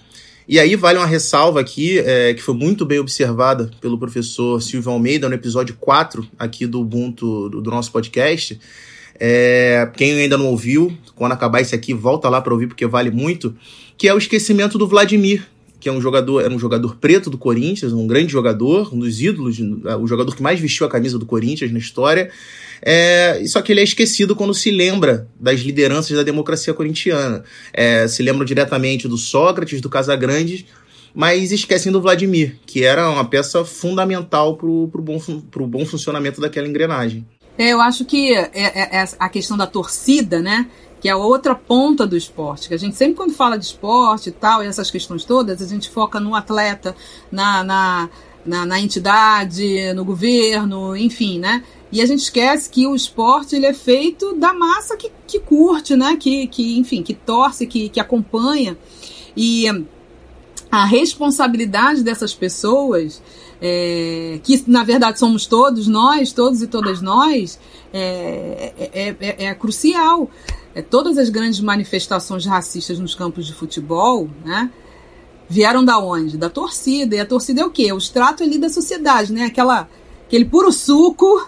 [0.47, 4.91] E aí vale uma ressalva aqui, é, que foi muito bem observada pelo professor Silvio
[4.91, 8.59] Almeida no episódio 4 aqui do Ubuntu, do, do nosso podcast.
[9.19, 13.09] É, quem ainda não ouviu, quando acabar esse aqui, volta lá para ouvir porque vale
[13.09, 13.55] muito,
[13.97, 15.47] que é o esquecimento do Vladimir,
[15.86, 19.21] que é um jogador, era um jogador preto do Corinthians, um grande jogador, um dos
[19.21, 22.31] ídolos, é, o jogador que mais vestiu a camisa do Corinthians na história.
[22.81, 27.43] É, só que ele é esquecido quando se lembra das lideranças da democracia corintiana.
[27.71, 30.65] É, se lembram diretamente do Sócrates, do Casagrande,
[31.13, 35.19] mas esquecem do Vladimir, que era uma peça fundamental para o bom,
[35.67, 37.23] bom funcionamento daquela engrenagem.
[37.59, 40.67] É, eu acho que é, é, é a questão da torcida, né?
[40.99, 42.67] Que é a outra ponta do esporte.
[42.67, 45.67] Que a gente sempre, quando fala de esporte e tal, e essas questões todas, a
[45.67, 46.95] gente foca no atleta,
[47.31, 48.09] na, na,
[48.45, 51.63] na, na entidade, no governo, enfim, né?
[51.91, 55.95] E a gente esquece que o esporte ele é feito da massa que, que curte,
[55.95, 56.17] né?
[56.17, 58.77] Que, que, enfim, que torce, que, que acompanha.
[59.35, 59.65] E
[60.71, 63.21] a responsabilidade dessas pessoas,
[63.61, 67.59] é, que na verdade somos todos nós, todos e todas nós,
[67.93, 70.29] é, é, é, é crucial
[70.76, 74.69] é, todas as grandes manifestações racistas nos campos de futebol, né?
[75.47, 76.38] Vieram da onde?
[76.38, 77.15] Da torcida.
[77.15, 77.93] E a torcida é o quê?
[77.93, 79.45] O extrato ali da sociedade, né?
[79.45, 79.88] Aquela,
[80.28, 81.47] aquele puro suco,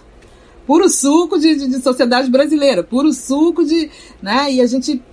[0.65, 3.91] puro suco de, de, de sociedade brasileira, puro suco de.
[4.21, 4.53] Né?
[4.53, 5.03] E a gente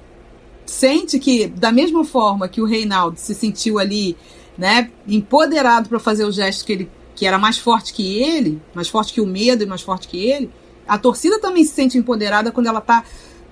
[0.65, 4.17] sente que, da mesma forma que o Reinaldo se sentiu ali,
[4.57, 8.89] né, empoderado para fazer o gesto que ele que era mais forte que ele, mais
[8.89, 10.51] forte que o medo e mais forte que ele,
[10.87, 13.05] a torcida também se sente empoderada quando ela está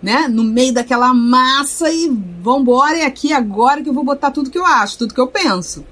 [0.03, 2.09] né, no meio daquela massa e
[2.41, 5.29] vambora, é aqui agora que eu vou botar tudo que eu acho, tudo que eu
[5.29, 5.85] penso.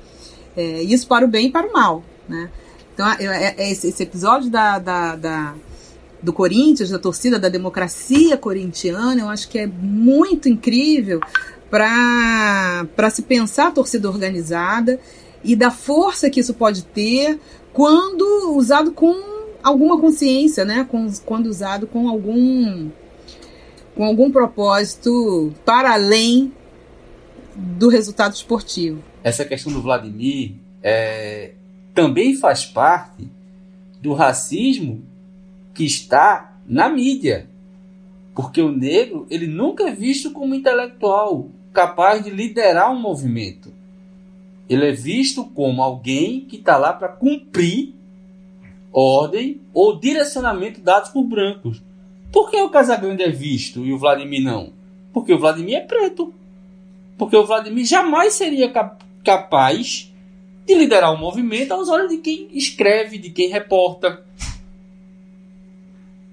[0.56, 2.50] É, isso para o bem e para o mal, né?
[2.92, 5.54] Então, é, é esse, esse, episódio da, da, da,
[6.20, 11.20] do Corinthians, da torcida, da democracia corintiana, eu acho que é muito incrível
[11.70, 15.00] para se pensar a torcida organizada
[15.44, 17.38] e da força que isso pode ter
[17.72, 19.14] quando usado com
[19.62, 20.84] alguma consciência, né?
[20.90, 22.90] Com, quando usado com algum
[23.94, 26.52] com algum propósito para além
[27.54, 29.02] do resultado esportivo.
[29.22, 31.52] Essa questão do Vladimir é,
[31.94, 33.28] também faz parte
[34.00, 35.02] do racismo
[35.74, 37.48] que está na mídia.
[38.34, 43.72] Porque o negro ele nunca é visto como intelectual capaz de liderar um movimento.
[44.68, 47.94] Ele é visto como alguém que está lá para cumprir
[48.92, 51.82] ordem ou direcionamento dados por brancos.
[52.32, 54.72] Por que o Casagrande é visto e o Vladimir não?
[55.12, 56.32] Porque o Vladimir é preto.
[57.18, 60.10] Porque o Vladimir jamais seria cap capaz
[60.66, 64.24] de liderar um movimento aos olhos de quem escreve, de quem reporta.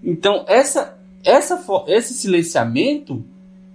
[0.04, 3.26] Então, essa, essa, esse silenciamento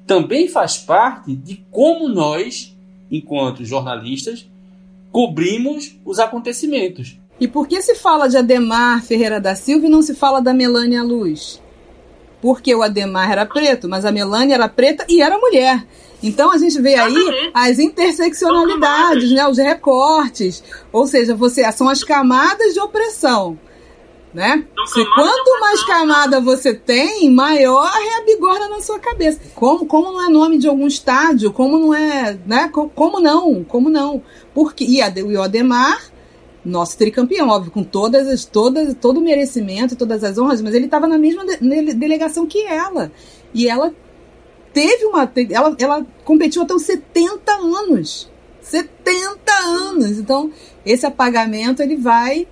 [0.06, 2.76] também faz parte de como nós,
[3.10, 4.48] enquanto jornalistas,
[5.10, 7.18] cobrimos os acontecimentos.
[7.38, 10.54] E por que se fala de Ademar Ferreira da Silva e não se fala da
[10.54, 11.61] Melânia Luz?
[12.42, 15.86] Porque o Ademar era preto, mas a Melânia era preta e era mulher.
[16.20, 20.62] Então a gente vê aí as interseccionalidades, né, os recortes,
[20.92, 23.58] ou seja, você são as camadas de opressão.
[24.34, 24.64] Né?
[24.86, 29.38] Se quanto mais camada você tem, maior é a bigorna na sua cabeça.
[29.54, 31.52] Como, como não é nome de algum estádio?
[31.52, 32.70] Como não é, né?
[32.72, 33.62] Como, como não?
[33.62, 34.22] Como não?
[34.54, 36.00] Porque e, a, e o Ademar,
[36.64, 40.84] nosso tricampeão, óbvio, com todas as todas todo o merecimento, todas as honras, mas ele
[40.84, 43.10] estava na mesma de, delegação que ela.
[43.52, 43.92] E ela
[44.72, 45.30] teve uma.
[45.50, 48.30] Ela, ela competiu até os 70 anos.
[48.60, 50.18] 70 anos!
[50.18, 50.52] Então,
[50.86, 52.46] esse apagamento ele vai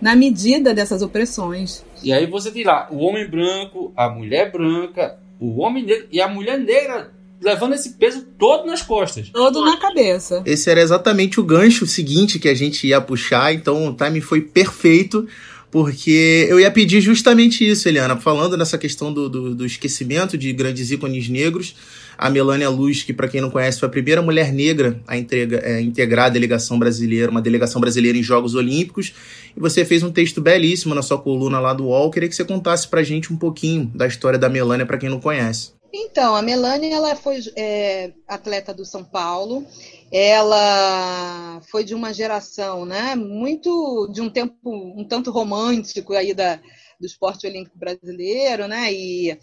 [0.00, 1.84] na medida dessas opressões.
[2.02, 6.20] E aí você tem lá o homem branco, a mulher branca, o homem negro e
[6.20, 9.30] a mulher negra levando esse peso todo nas costas.
[9.30, 10.42] Todo na cabeça.
[10.44, 14.40] Esse era exatamente o gancho seguinte que a gente ia puxar, então o time foi
[14.40, 15.26] perfeito
[15.70, 20.52] porque eu ia pedir justamente isso, Eliana, falando nessa questão do, do, do esquecimento de
[20.52, 21.74] grandes ícones negros.
[22.16, 25.60] A Melania Luz, que para quem não conhece, foi a primeira mulher negra a entrega,
[25.62, 29.12] é, integrar a delegação brasileira, uma delegação brasileira em Jogos Olímpicos.
[29.54, 32.10] E você fez um texto belíssimo na sua coluna lá do UOL.
[32.10, 35.20] Queria que você contasse pra gente um pouquinho da história da Melania para quem não
[35.20, 35.75] conhece.
[35.92, 39.66] Então, a Melania ela foi é, atleta do São Paulo,
[40.12, 46.56] ela foi de uma geração, né, muito de um tempo um tanto romântico aí da,
[47.00, 49.38] do esporte olímpico brasileiro, né, e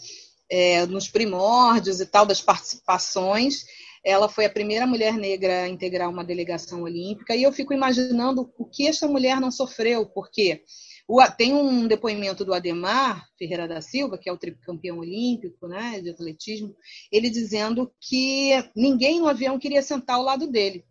[0.49, 3.65] é, nos primórdios e tal das participações,
[4.03, 7.35] ela foi a primeira mulher negra a integrar uma delegação olímpica.
[7.35, 10.61] E eu fico imaginando o que essa mulher não sofreu, porque
[11.07, 15.99] o, tem um depoimento do Ademar Ferreira da Silva, que é o tricampeão olímpico né,
[16.01, 16.75] de atletismo,
[17.11, 20.85] ele dizendo que ninguém no avião queria sentar ao lado dele.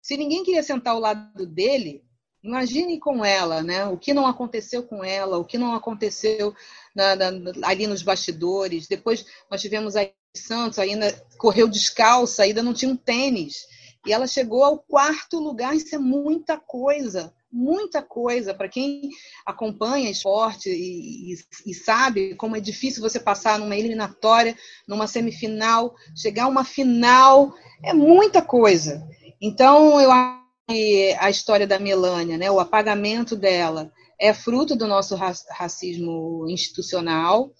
[0.00, 2.02] Se ninguém queria sentar ao lado dele,
[2.42, 3.84] imagine com ela, né?
[3.86, 6.54] O que não aconteceu com ela, o que não aconteceu
[6.94, 7.30] na, na,
[7.64, 8.86] ali nos bastidores.
[8.86, 13.66] Depois nós tivemos aí Santos, ainda correu descalça, ainda não tinha um tênis.
[14.06, 19.10] E ela chegou ao quarto lugar, isso é muita coisa muita coisa para quem
[19.44, 21.36] acompanha esporte e, e,
[21.66, 27.54] e, sabe como é difícil você passar numa eliminatória, numa semifinal, chegar a uma final,
[27.82, 29.06] é muita coisa.
[29.40, 34.86] Então, eu acho que a história da Melânia, né, o apagamento dela, é fruto do
[34.86, 37.52] nosso racismo institucional,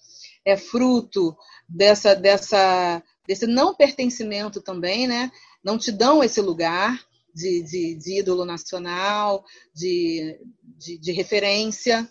[0.45, 1.37] é fruto
[1.69, 5.31] dessa, dessa, desse não pertencimento também, né?
[5.63, 7.06] Não te dão esse lugar
[7.37, 12.09] de, de, de ídolo nacional, de, de, de referência,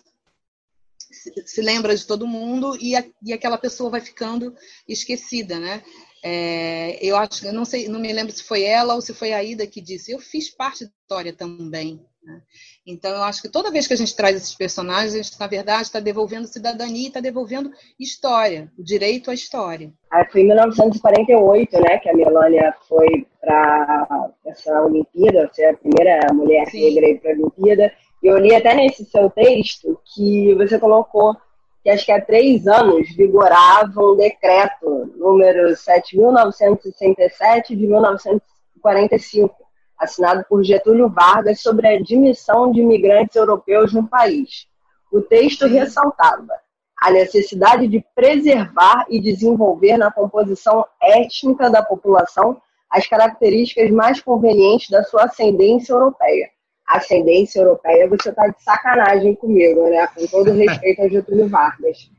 [0.96, 4.54] se, se, lembra de todo mundo e, a, e aquela pessoa vai ficando
[4.88, 5.82] esquecida, né?
[6.22, 9.32] É, eu acho, eu não sei, não me lembro se foi ela ou se foi
[9.32, 10.12] a Ida que disse.
[10.12, 12.00] Eu fiz parte da história também.
[12.22, 12.42] Né?
[12.84, 15.46] Então, eu acho que toda vez que a gente traz esses personagens, a gente, na
[15.46, 19.92] verdade, está devolvendo cidadania está devolvendo história, o direito à história.
[20.10, 26.18] Aí foi em 1948, né, que a Melania foi para essa Olimpíada, ser a primeira
[26.34, 26.92] mulher Sim.
[26.94, 27.92] negra para a Olimpíada.
[28.20, 31.36] E eu li até nesse seu texto que você colocou
[31.84, 39.54] que acho que há três anos vigorava um decreto número 7.967 de 1945
[39.96, 44.66] assinado por Getúlio Vargas sobre a admissão de imigrantes europeus no país.
[45.12, 46.52] O texto ressaltava
[47.00, 52.60] a necessidade de preservar e desenvolver na composição étnica da população
[52.90, 56.48] as características mais convenientes da sua ascendência europeia.
[56.86, 60.06] Ascendência europeia, você está de sacanagem comigo, né?
[60.14, 62.10] Com todo respeito a Getúlio Vargas.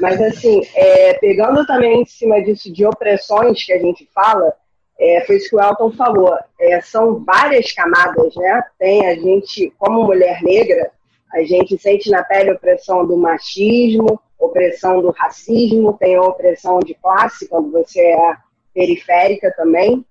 [0.00, 4.54] Mas, assim, é, pegando também em cima disso de opressões que a gente fala,
[4.98, 6.34] é, foi isso que o Elton falou.
[6.60, 8.62] É, são várias camadas, né?
[8.78, 10.90] Tem a gente, como mulher negra,
[11.32, 16.78] a gente sente na pele a opressão do machismo, opressão do racismo, tem a opressão
[16.80, 18.34] de classe, quando você é
[18.74, 20.04] periférica também.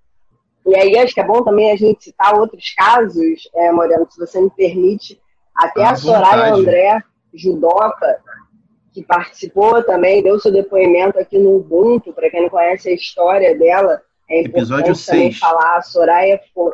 [0.65, 4.19] E aí acho que é bom também a gente citar outros casos, é, Moreno, se
[4.19, 5.19] você me permite,
[5.55, 6.53] até a Soraya.
[6.53, 7.03] André,
[7.33, 8.21] judoca,
[8.93, 13.57] que participou também, deu seu depoimento aqui no Ubuntu, para quem não conhece a história
[13.57, 14.01] dela.
[14.29, 15.39] É Episódio importante também 6.
[15.39, 16.73] falar, a Soraya foi.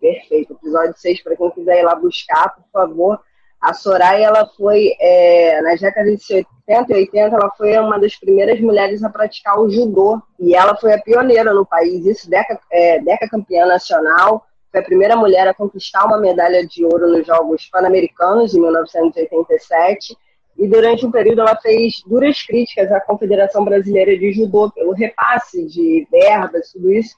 [0.00, 3.20] Perfeito, episódio 6, para quem quiser ir lá buscar, por favor.
[3.64, 8.14] A Soraya, ela foi, é, nas décadas de 70 e 80, ela foi uma das
[8.14, 10.20] primeiras mulheres a praticar o judô.
[10.38, 14.84] E ela foi a pioneira no país, isso, deca, é, deca campeã nacional, foi a
[14.84, 20.14] primeira mulher a conquistar uma medalha de ouro nos Jogos Pan-Americanos, em 1987.
[20.58, 25.64] E durante um período ela fez duras críticas à Confederação Brasileira de Judô pelo repasse
[25.64, 27.16] de verbas, tudo isso.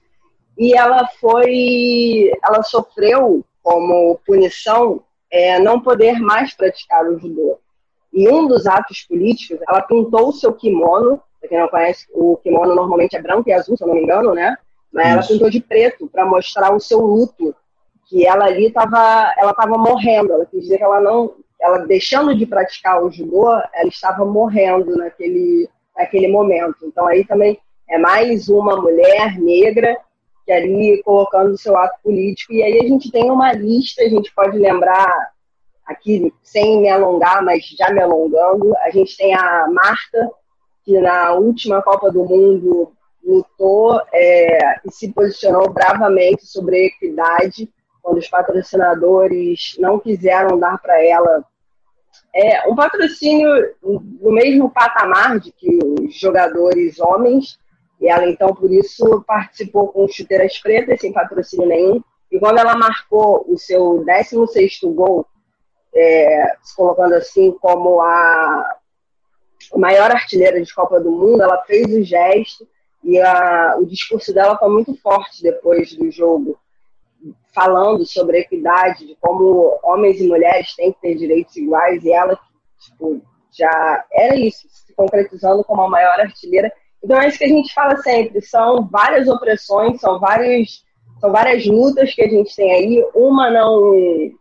[0.56, 7.58] E ela foi, ela sofreu como punição é, não poder mais praticar o judô.
[8.12, 12.36] E um dos atos políticos, ela pintou o seu kimono, para quem não conhece, o
[12.38, 14.56] kimono normalmente é branco e azul, se eu não me engano, né?
[14.92, 15.32] Mas ela Isso.
[15.32, 17.54] pintou de preto para mostrar o seu luto,
[18.08, 20.32] que ela ali estava, ela estava morrendo.
[20.32, 24.96] Ela quis dizer que ela não, ela deixando de praticar o judô, ela estava morrendo
[24.96, 26.78] naquele, naquele momento.
[26.84, 27.58] Então aí também
[27.88, 29.96] é mais uma mulher negra
[30.46, 32.52] que ali colocando o seu ato político.
[32.52, 35.32] E aí a gente tem uma lista, a gente pode lembrar
[35.84, 40.30] aqui, sem me alongar, mas já me alongando, a gente tem a Marta,
[40.84, 42.92] que na última Copa do Mundo
[43.24, 47.68] lutou é, e se posicionou bravamente sobre a equidade,
[48.00, 51.44] quando os patrocinadores não quiseram dar para ela
[52.32, 53.48] é, um patrocínio
[53.82, 57.58] no mesmo patamar de que os jogadores homens,
[58.00, 62.02] e ela, então, por isso, participou com chuteiras pretas, sem patrocínio nenhum.
[62.30, 65.26] E quando ela marcou o seu 16º gol,
[65.94, 68.76] é, se colocando assim como a
[69.76, 72.68] maior artilheira de Copa do Mundo, ela fez o gesto
[73.02, 76.58] e a, o discurso dela foi muito forte depois do jogo,
[77.54, 82.12] falando sobre a equidade, de como homens e mulheres têm que ter direitos iguais, e
[82.12, 82.38] ela
[82.80, 86.70] tipo, já era isso, se concretizando como a maior artilheira
[87.02, 90.84] então é isso que a gente fala sempre, são várias opressões, são várias,
[91.20, 94.32] são várias lutas que a gente tem aí, uma não,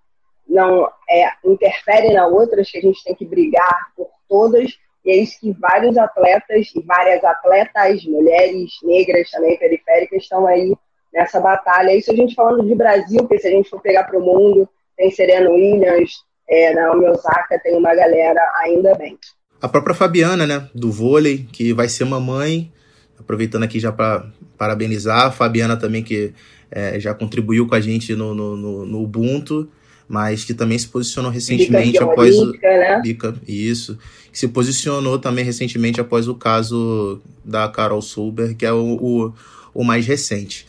[0.47, 4.72] não é, interfere na outra, acho que a gente tem que brigar por todas,
[5.06, 10.76] e é isso que vários atletas e várias atletas, mulheres, negras também, periféricas, estão aí
[11.14, 11.95] nessa batalha.
[11.95, 14.68] Isso a gente falando de Brasil, porque se a gente for pegar para o mundo,
[14.97, 16.12] tem Serena Williams,
[16.49, 19.18] é, Naomi Osaka, tem uma galera ainda bem.
[19.62, 22.72] A própria Fabiana, né, do vôlei, que vai ser mamãe.
[23.20, 24.28] Aproveitando aqui já para
[24.58, 26.34] parabenizar a Fabiana também, que
[26.70, 29.68] é, já contribuiu com a gente no, no, no, no Ubuntu,
[30.08, 33.01] mas que também se posicionou recentemente Bicampeã após olímpica, né?
[33.01, 33.97] Bica, isso.
[34.32, 39.34] Que se posicionou também recentemente após o caso da Carol Sulber, que é o, o,
[39.74, 40.68] o mais recente.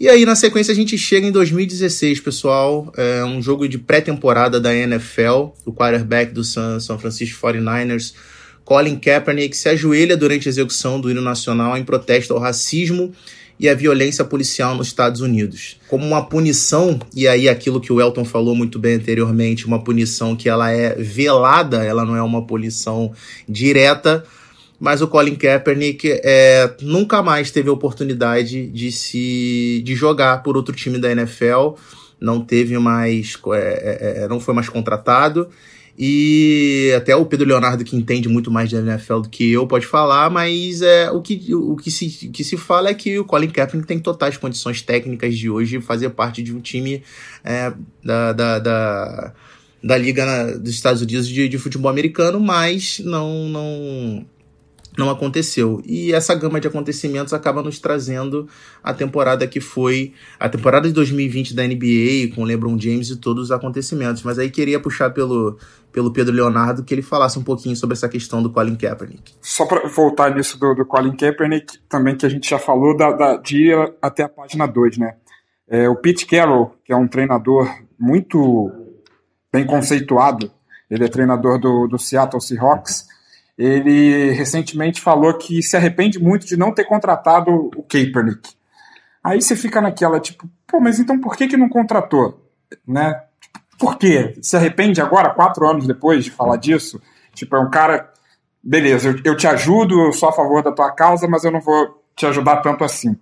[0.00, 2.92] E aí, na sequência, a gente chega em 2016, pessoal.
[2.96, 5.48] É um jogo de pré-temporada da NFL.
[5.66, 8.14] O quarterback do San, San Francisco 49ers,
[8.64, 13.12] Colin Kaepernick, se ajoelha durante a execução do hino nacional em protesto ao racismo
[13.58, 15.80] e à violência policial nos Estados Unidos.
[15.88, 20.36] Como uma punição, e aí aquilo que o Elton falou muito bem anteriormente, uma punição
[20.36, 23.12] que ela é velada, ela não é uma punição
[23.48, 24.24] direta,
[24.78, 30.74] mas o Colin Kaepernick é, nunca mais teve oportunidade de se de jogar por outro
[30.74, 31.74] time da NFL,
[32.20, 35.48] não teve mais, é, é, não foi mais contratado.
[36.00, 39.84] E até o Pedro Leonardo, que entende muito mais de NFL do que eu, pode
[39.84, 43.48] falar, mas é, o, que, o que, se, que se fala é que o Colin
[43.48, 47.02] Kaepernick tem totais condições técnicas de hoje fazer parte de um time
[47.44, 47.72] é,
[48.04, 49.34] da, da, da,
[49.82, 54.26] da Liga dos Estados Unidos de, de futebol americano, mas não, não,
[54.98, 55.80] não aconteceu.
[55.86, 58.48] E essa gama de acontecimentos acaba nos trazendo
[58.82, 63.44] a temporada que foi a temporada de 2020 da NBA, com LeBron James e todos
[63.44, 64.24] os acontecimentos.
[64.24, 65.56] Mas aí queria puxar pelo,
[65.92, 69.34] pelo Pedro Leonardo que ele falasse um pouquinho sobre essa questão do Colin Kaepernick.
[69.40, 73.12] Só para voltar nisso do, do, Colin Kaepernick, também que a gente já falou, da,
[73.12, 75.14] da, de ir até a página 2, né?
[75.70, 78.72] É, o Pete Carroll, que é um treinador muito
[79.52, 80.50] bem conceituado,
[80.90, 83.06] ele é treinador do, do Seattle Seahawks,
[83.58, 88.50] ele recentemente falou que se arrepende muito de não ter contratado o Kaepernick.
[89.22, 92.48] Aí você fica naquela, tipo, pô, mas então por que, que não contratou?
[92.86, 93.20] Né?
[93.76, 94.34] Por quê?
[94.40, 97.02] Se arrepende agora, quatro anos depois de falar disso?
[97.34, 98.12] Tipo, é um cara,
[98.62, 101.60] beleza, eu, eu te ajudo, eu sou a favor da tua causa, mas eu não
[101.60, 103.16] vou te ajudar tanto assim.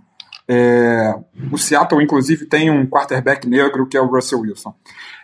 [0.49, 1.15] É,
[1.51, 4.75] o Seattle, inclusive, tem um quarterback negro que é o Russell Wilson.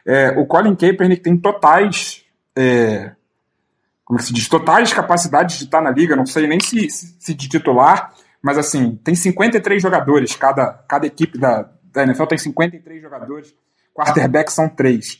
[0.06, 2.24] É, o Colin Kaepernick tem totais
[2.56, 3.12] é,
[4.12, 7.48] como se diz, totais capacidades de estar na liga, não sei nem se, se, de
[7.48, 13.54] titular, mas assim, tem 53 jogadores, cada, cada equipe da, da NFL tem 53 jogadores,
[13.94, 15.18] quarterback são três.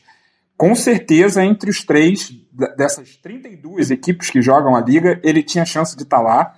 [0.55, 2.31] com certeza, entre os três,
[2.77, 6.53] dessas 32 equipes que jogam a liga, ele tinha chance de estar lá.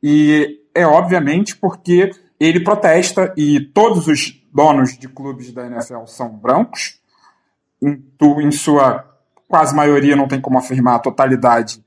[0.00, 6.28] E é obviamente porque ele protesta e todos os donos de clubes da NFL são
[6.28, 7.00] brancos.
[7.82, 8.00] Em,
[8.40, 9.11] em sua
[9.52, 11.84] quase maioria, não tem como afirmar a totalidade,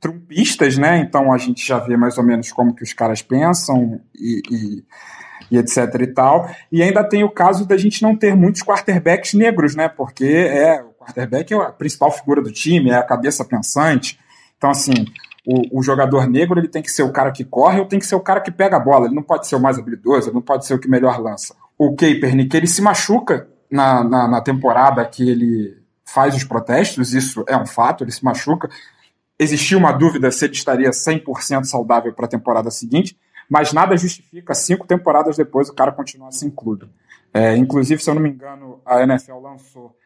[0.00, 0.98] trumpistas, né?
[0.98, 4.84] Então a gente já vê mais ou menos como que os caras pensam e, e,
[5.48, 6.50] e, etc e tal.
[6.72, 9.88] E ainda tem o caso da gente não ter muitos quarterbacks negros, né?
[9.88, 14.18] Porque é o quarterback é a principal figura do time, é a cabeça pensante.
[14.58, 15.06] Então assim,
[15.46, 18.06] o, o, jogador negro ele tem que ser o cara que corre ou tem que
[18.06, 19.06] ser o cara que pega a bola.
[19.06, 21.54] Ele não pode ser o mais habilidoso, ele não pode ser o que melhor lança.
[21.78, 25.83] O Kaepernick ele se machuca na, na, na temporada que ele
[26.14, 28.70] faz os protestos, isso é um fato, ele se machuca
[29.38, 34.54] existia uma dúvida se ele estaria 100% saudável para a temporada seguinte, mas nada justifica
[34.54, 36.88] cinco temporadas depois o cara continuar sem clube.
[37.32, 39.96] É, inclusive, se eu não me engano, a NFL lançou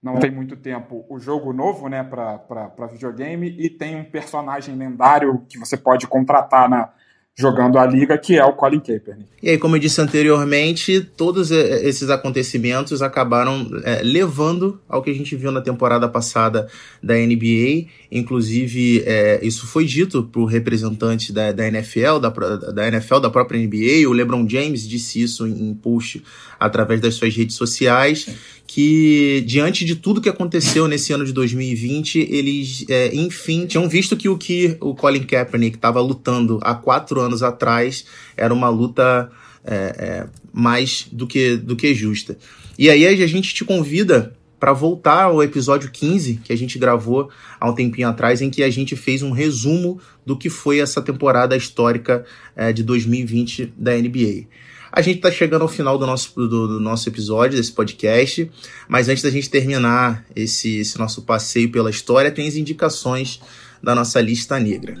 [0.00, 5.44] não tem muito tempo o jogo novo né, para videogame e tem um personagem lendário
[5.48, 6.92] que você pode contratar na,
[7.38, 9.28] jogando a liga, que é o Colin Kaepernick.
[9.40, 15.14] E aí, como eu disse anteriormente, todos esses acontecimentos acabaram é, levando ao que a
[15.14, 16.66] gente viu na temporada passada
[17.00, 17.86] da NBA.
[18.10, 22.30] Inclusive, é, isso foi dito por representante da, da NFL, da,
[22.72, 24.08] da NFL, da própria NBA.
[24.08, 26.20] O LeBron James disse isso em, em post
[26.58, 28.26] através das suas redes sociais
[28.68, 34.14] que, diante de tudo que aconteceu nesse ano de 2020, eles, é, enfim, tinham visto
[34.14, 38.04] que o que o Colin Kaepernick estava lutando há quatro anos atrás
[38.36, 39.30] era uma luta
[39.64, 42.36] é, é, mais do que, do que justa.
[42.78, 47.30] E aí a gente te convida para voltar ao episódio 15 que a gente gravou
[47.58, 51.00] há um tempinho atrás, em que a gente fez um resumo do que foi essa
[51.00, 54.46] temporada histórica é, de 2020 da NBA.
[54.90, 58.50] A gente está chegando ao final do nosso, do, do, nosso episódio, desse podcast,
[58.88, 63.40] mas antes da gente terminar esse, esse nosso passeio pela história, tem as indicações
[63.82, 64.96] da nossa lista negra.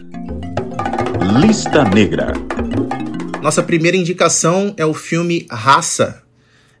[1.40, 2.32] Lista Negra.
[3.42, 6.22] Nossa primeira indicação é o filme Raça,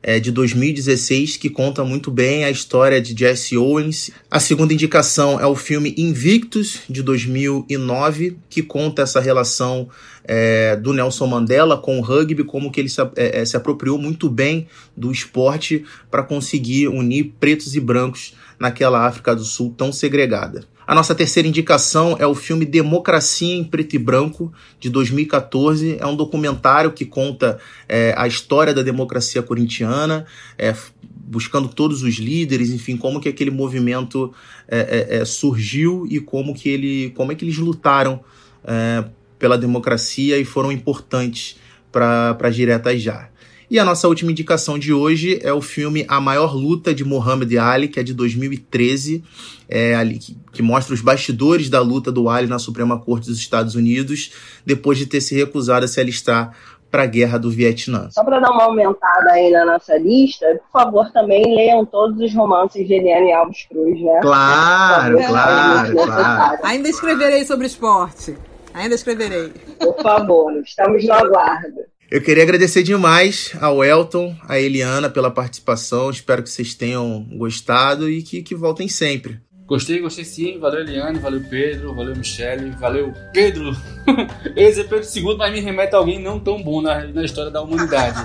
[0.02, 4.10] é, de 2016, que conta muito bem a história de Jesse Owens.
[4.30, 9.88] A segunda indicação é o filme Invictus, de 2009, que conta essa relação
[10.24, 13.98] é, do Nelson Mandela com o rugby, como que ele se, é, é se apropriou
[13.98, 19.92] muito bem do esporte para conseguir unir pretos e brancos naquela África do Sul tão
[19.92, 20.64] segregada.
[20.88, 24.50] A nossa terceira indicação é o filme Democracia em Preto e Branco,
[24.80, 25.98] de 2014.
[26.00, 30.24] É um documentário que conta é, a história da democracia corintiana,
[30.56, 34.32] é, buscando todos os líderes, enfim, como que aquele movimento
[34.66, 34.78] é,
[35.10, 38.24] é, é surgiu e como que ele, como é que eles lutaram
[38.64, 39.04] é,
[39.38, 41.58] pela democracia e foram importantes
[41.92, 43.28] para as diretas já.
[43.70, 47.52] E a nossa última indicação de hoje é o filme A Maior Luta de Muhammad
[47.56, 49.22] Ali, que é de 2013,
[49.68, 53.38] é, ali, que, que, mostra os bastidores da luta do Ali na Suprema Corte dos
[53.38, 54.32] Estados Unidos,
[54.64, 56.56] depois de ter se recusado a se alistar
[56.90, 58.08] para a Guerra do Vietnã.
[58.10, 62.34] Só para dar uma aumentada aí na nossa lista, por favor, também leiam todos os
[62.34, 64.20] romances de Eliane Alves Cruz, né?
[64.22, 66.58] Claro, claro, claro.
[66.62, 68.34] Ainda escreverei sobre esporte.
[68.72, 69.52] Ainda escreverei.
[69.78, 71.97] Por favor, estamos no aguardo.
[72.10, 76.08] Eu queria agradecer demais ao Elton, a Eliana pela participação.
[76.08, 79.38] Espero que vocês tenham gostado e que, que voltem sempre.
[79.66, 80.58] Gostei, gostei sim.
[80.58, 83.76] Valeu, Eliane, valeu, Pedro, valeu, Michele, valeu, Pedro.
[84.56, 87.50] Ia dizer Pedro II, mas me remete a alguém não tão bom na, na história
[87.50, 88.16] da humanidade.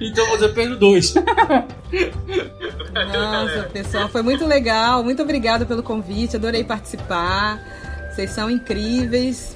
[0.00, 1.14] então vou dizer Pedro 2.
[2.94, 5.04] Nossa, pessoal, foi muito legal.
[5.04, 7.64] Muito obrigada pelo convite, adorei participar.
[8.10, 9.54] Vocês são incríveis.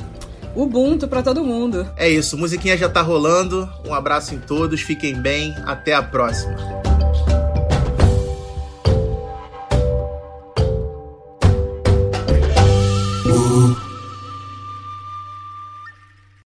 [0.55, 1.89] Ubuntu para todo mundo.
[1.97, 3.69] É isso, musiquinha já tá rolando.
[3.87, 6.57] Um abraço em todos, fiquem bem, até a próxima.